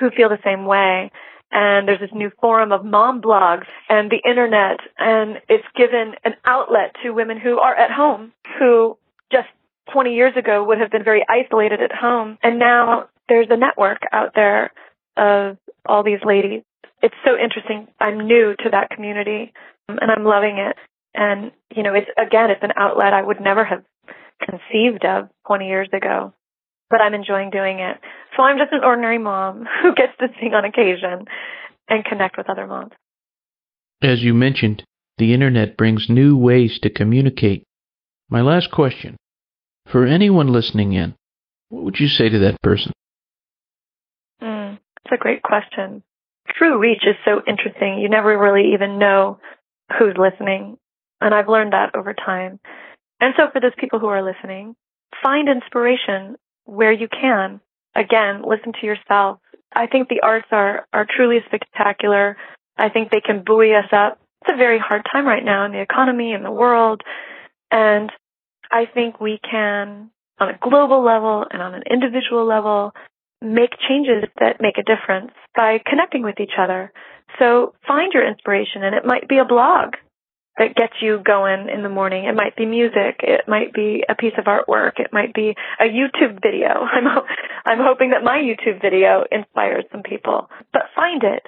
who 0.00 0.10
feel 0.10 0.28
the 0.28 0.42
same 0.42 0.64
way 0.64 1.12
and 1.50 1.88
there's 1.88 2.00
this 2.00 2.10
new 2.12 2.30
forum 2.40 2.72
of 2.72 2.84
mom 2.84 3.20
blogs 3.20 3.66
and 3.88 4.10
the 4.10 4.20
internet 4.28 4.80
and 4.98 5.40
it's 5.48 5.66
given 5.76 6.14
an 6.24 6.34
outlet 6.44 6.94
to 7.02 7.10
women 7.10 7.38
who 7.38 7.58
are 7.58 7.74
at 7.74 7.90
home 7.90 8.32
who 8.58 8.96
just 9.32 9.48
20 9.92 10.14
years 10.14 10.34
ago 10.36 10.64
would 10.64 10.78
have 10.78 10.90
been 10.90 11.04
very 11.04 11.24
isolated 11.28 11.80
at 11.80 11.92
home. 11.92 12.38
And 12.42 12.58
now 12.58 13.08
there's 13.28 13.48
a 13.50 13.56
network 13.56 13.98
out 14.12 14.32
there 14.34 14.72
of 15.16 15.56
all 15.86 16.02
these 16.02 16.20
ladies. 16.24 16.62
It's 17.02 17.14
so 17.24 17.36
interesting. 17.36 17.88
I'm 18.00 18.26
new 18.26 18.54
to 18.58 18.70
that 18.70 18.90
community 18.90 19.52
um, 19.88 19.98
and 20.00 20.10
I'm 20.10 20.24
loving 20.24 20.58
it. 20.58 20.76
And, 21.14 21.52
you 21.74 21.82
know, 21.82 21.94
it's, 21.94 22.08
again, 22.18 22.50
it's 22.50 22.62
an 22.62 22.72
outlet 22.76 23.12
I 23.12 23.22
would 23.22 23.40
never 23.40 23.64
have 23.64 23.84
conceived 24.40 25.04
of 25.04 25.28
20 25.46 25.66
years 25.66 25.88
ago, 25.92 26.32
but 26.90 27.00
I'm 27.00 27.14
enjoying 27.14 27.50
doing 27.50 27.80
it. 27.80 27.98
So 28.36 28.42
I'm 28.42 28.58
just 28.58 28.72
an 28.72 28.84
ordinary 28.84 29.18
mom 29.18 29.66
who 29.82 29.94
gets 29.94 30.12
to 30.20 30.28
sing 30.40 30.54
on 30.54 30.64
occasion 30.64 31.26
and 31.88 32.04
connect 32.04 32.36
with 32.36 32.50
other 32.50 32.66
moms. 32.66 32.92
As 34.02 34.22
you 34.22 34.34
mentioned, 34.34 34.84
the 35.18 35.34
internet 35.34 35.76
brings 35.76 36.08
new 36.08 36.36
ways 36.36 36.78
to 36.82 36.90
communicate. 36.90 37.64
My 38.30 38.42
last 38.42 38.70
question 38.70 39.16
for 39.90 40.06
anyone 40.06 40.52
listening 40.52 40.92
in, 40.92 41.14
what 41.70 41.84
would 41.84 41.98
you 41.98 42.08
say 42.08 42.28
to 42.28 42.38
that 42.40 42.60
person? 42.62 42.92
Mm, 44.42 44.78
that's 45.04 45.14
a 45.14 45.22
great 45.22 45.42
question. 45.42 46.02
True 46.56 46.78
reach 46.78 47.02
is 47.06 47.16
so 47.24 47.42
interesting. 47.46 47.98
You 47.98 48.08
never 48.08 48.38
really 48.38 48.74
even 48.74 48.98
know 48.98 49.40
who's 49.98 50.16
listening. 50.16 50.76
And 51.20 51.34
I've 51.34 51.48
learned 51.48 51.72
that 51.72 51.94
over 51.96 52.14
time. 52.14 52.60
And 53.20 53.34
so 53.36 53.44
for 53.52 53.60
those 53.60 53.72
people 53.78 53.98
who 53.98 54.06
are 54.06 54.22
listening, 54.22 54.76
find 55.22 55.48
inspiration 55.48 56.36
where 56.68 56.92
you 56.92 57.08
can. 57.08 57.60
Again, 57.94 58.42
listen 58.46 58.72
to 58.78 58.86
yourself. 58.86 59.40
I 59.74 59.86
think 59.86 60.08
the 60.08 60.20
arts 60.22 60.48
are, 60.52 60.86
are 60.92 61.06
truly 61.08 61.38
spectacular. 61.46 62.36
I 62.76 62.90
think 62.90 63.10
they 63.10 63.22
can 63.22 63.42
buoy 63.44 63.74
us 63.74 63.88
up. 63.90 64.20
It's 64.42 64.54
a 64.54 64.56
very 64.56 64.78
hard 64.78 65.02
time 65.10 65.26
right 65.26 65.44
now 65.44 65.64
in 65.64 65.72
the 65.72 65.80
economy 65.80 66.32
and 66.32 66.44
the 66.44 66.50
world. 66.50 67.00
And 67.70 68.12
I 68.70 68.84
think 68.86 69.18
we 69.18 69.40
can, 69.50 70.10
on 70.38 70.50
a 70.50 70.58
global 70.60 71.02
level 71.02 71.44
and 71.50 71.62
on 71.62 71.74
an 71.74 71.84
individual 71.90 72.46
level, 72.46 72.92
make 73.40 73.70
changes 73.88 74.24
that 74.38 74.60
make 74.60 74.76
a 74.78 74.82
difference 74.82 75.32
by 75.56 75.78
connecting 75.86 76.22
with 76.22 76.38
each 76.38 76.58
other. 76.58 76.92
So 77.38 77.74
find 77.86 78.12
your 78.12 78.28
inspiration 78.28 78.84
and 78.84 78.94
it 78.94 79.04
might 79.06 79.26
be 79.26 79.38
a 79.38 79.44
blog 79.44 79.94
that 80.58 80.74
gets 80.74 80.94
you 81.00 81.20
going 81.24 81.68
in 81.72 81.82
the 81.82 81.88
morning. 81.88 82.24
It 82.24 82.34
might 82.34 82.56
be 82.56 82.66
music. 82.66 83.20
It 83.20 83.42
might 83.46 83.72
be 83.72 84.04
a 84.08 84.14
piece 84.14 84.34
of 84.36 84.44
artwork. 84.44 84.98
It 84.98 85.12
might 85.12 85.32
be 85.32 85.54
a 85.80 85.84
YouTube 85.84 86.42
video. 86.42 86.68
I'm, 86.92 87.06
I'm 87.64 87.78
hoping 87.80 88.10
that 88.10 88.24
my 88.24 88.38
YouTube 88.38 88.82
video 88.82 89.24
inspires 89.30 89.84
some 89.92 90.02
people, 90.02 90.50
but 90.72 90.82
find 90.94 91.22
it. 91.22 91.42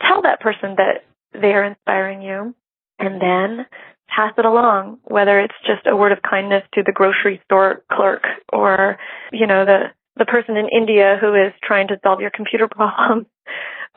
Tell 0.00 0.22
that 0.22 0.40
person 0.40 0.76
that 0.76 1.04
they 1.32 1.52
are 1.52 1.64
inspiring 1.64 2.22
you 2.22 2.54
and 2.98 3.20
then 3.20 3.66
pass 4.08 4.32
it 4.38 4.44
along, 4.44 4.98
whether 5.04 5.40
it's 5.40 5.54
just 5.66 5.86
a 5.86 5.96
word 5.96 6.12
of 6.12 6.22
kindness 6.22 6.62
to 6.74 6.82
the 6.84 6.92
grocery 6.92 7.40
store 7.44 7.82
clerk 7.90 8.22
or, 8.52 8.96
you 9.32 9.46
know, 9.46 9.64
the, 9.64 9.90
the 10.16 10.24
person 10.24 10.56
in 10.56 10.68
India 10.68 11.18
who 11.20 11.34
is 11.34 11.52
trying 11.62 11.88
to 11.88 11.98
solve 12.02 12.20
your 12.20 12.30
computer 12.30 12.68
problem. 12.70 13.26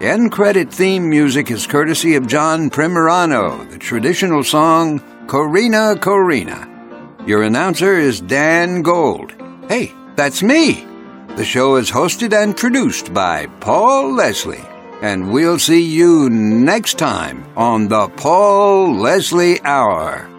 End 0.01 0.31
credit 0.31 0.71
theme 0.71 1.09
music 1.09 1.49
is 1.49 1.65
courtesy 1.65 2.15
of 2.15 2.27
John 2.27 2.69
Primorano, 2.69 3.69
the 3.69 3.77
traditional 3.77 4.43
song 4.43 5.01
Corrina 5.27 5.95
Corina. 5.95 7.27
Your 7.27 7.43
announcer 7.43 7.93
is 7.97 8.21
Dan 8.21 8.81
Gold. 8.81 9.33
Hey, 9.67 9.91
that's 10.15 10.43
me. 10.43 10.85
The 11.35 11.45
show 11.45 11.75
is 11.75 11.91
hosted 11.91 12.33
and 12.33 12.55
produced 12.55 13.13
by 13.13 13.47
Paul 13.59 14.13
Leslie 14.13 14.63
and 15.01 15.31
we'll 15.31 15.59
see 15.59 15.81
you 15.81 16.29
next 16.29 16.97
time 16.97 17.45
on 17.55 17.88
the 17.88 18.07
Paul 18.09 18.95
Leslie 18.95 19.61
Hour. 19.63 20.35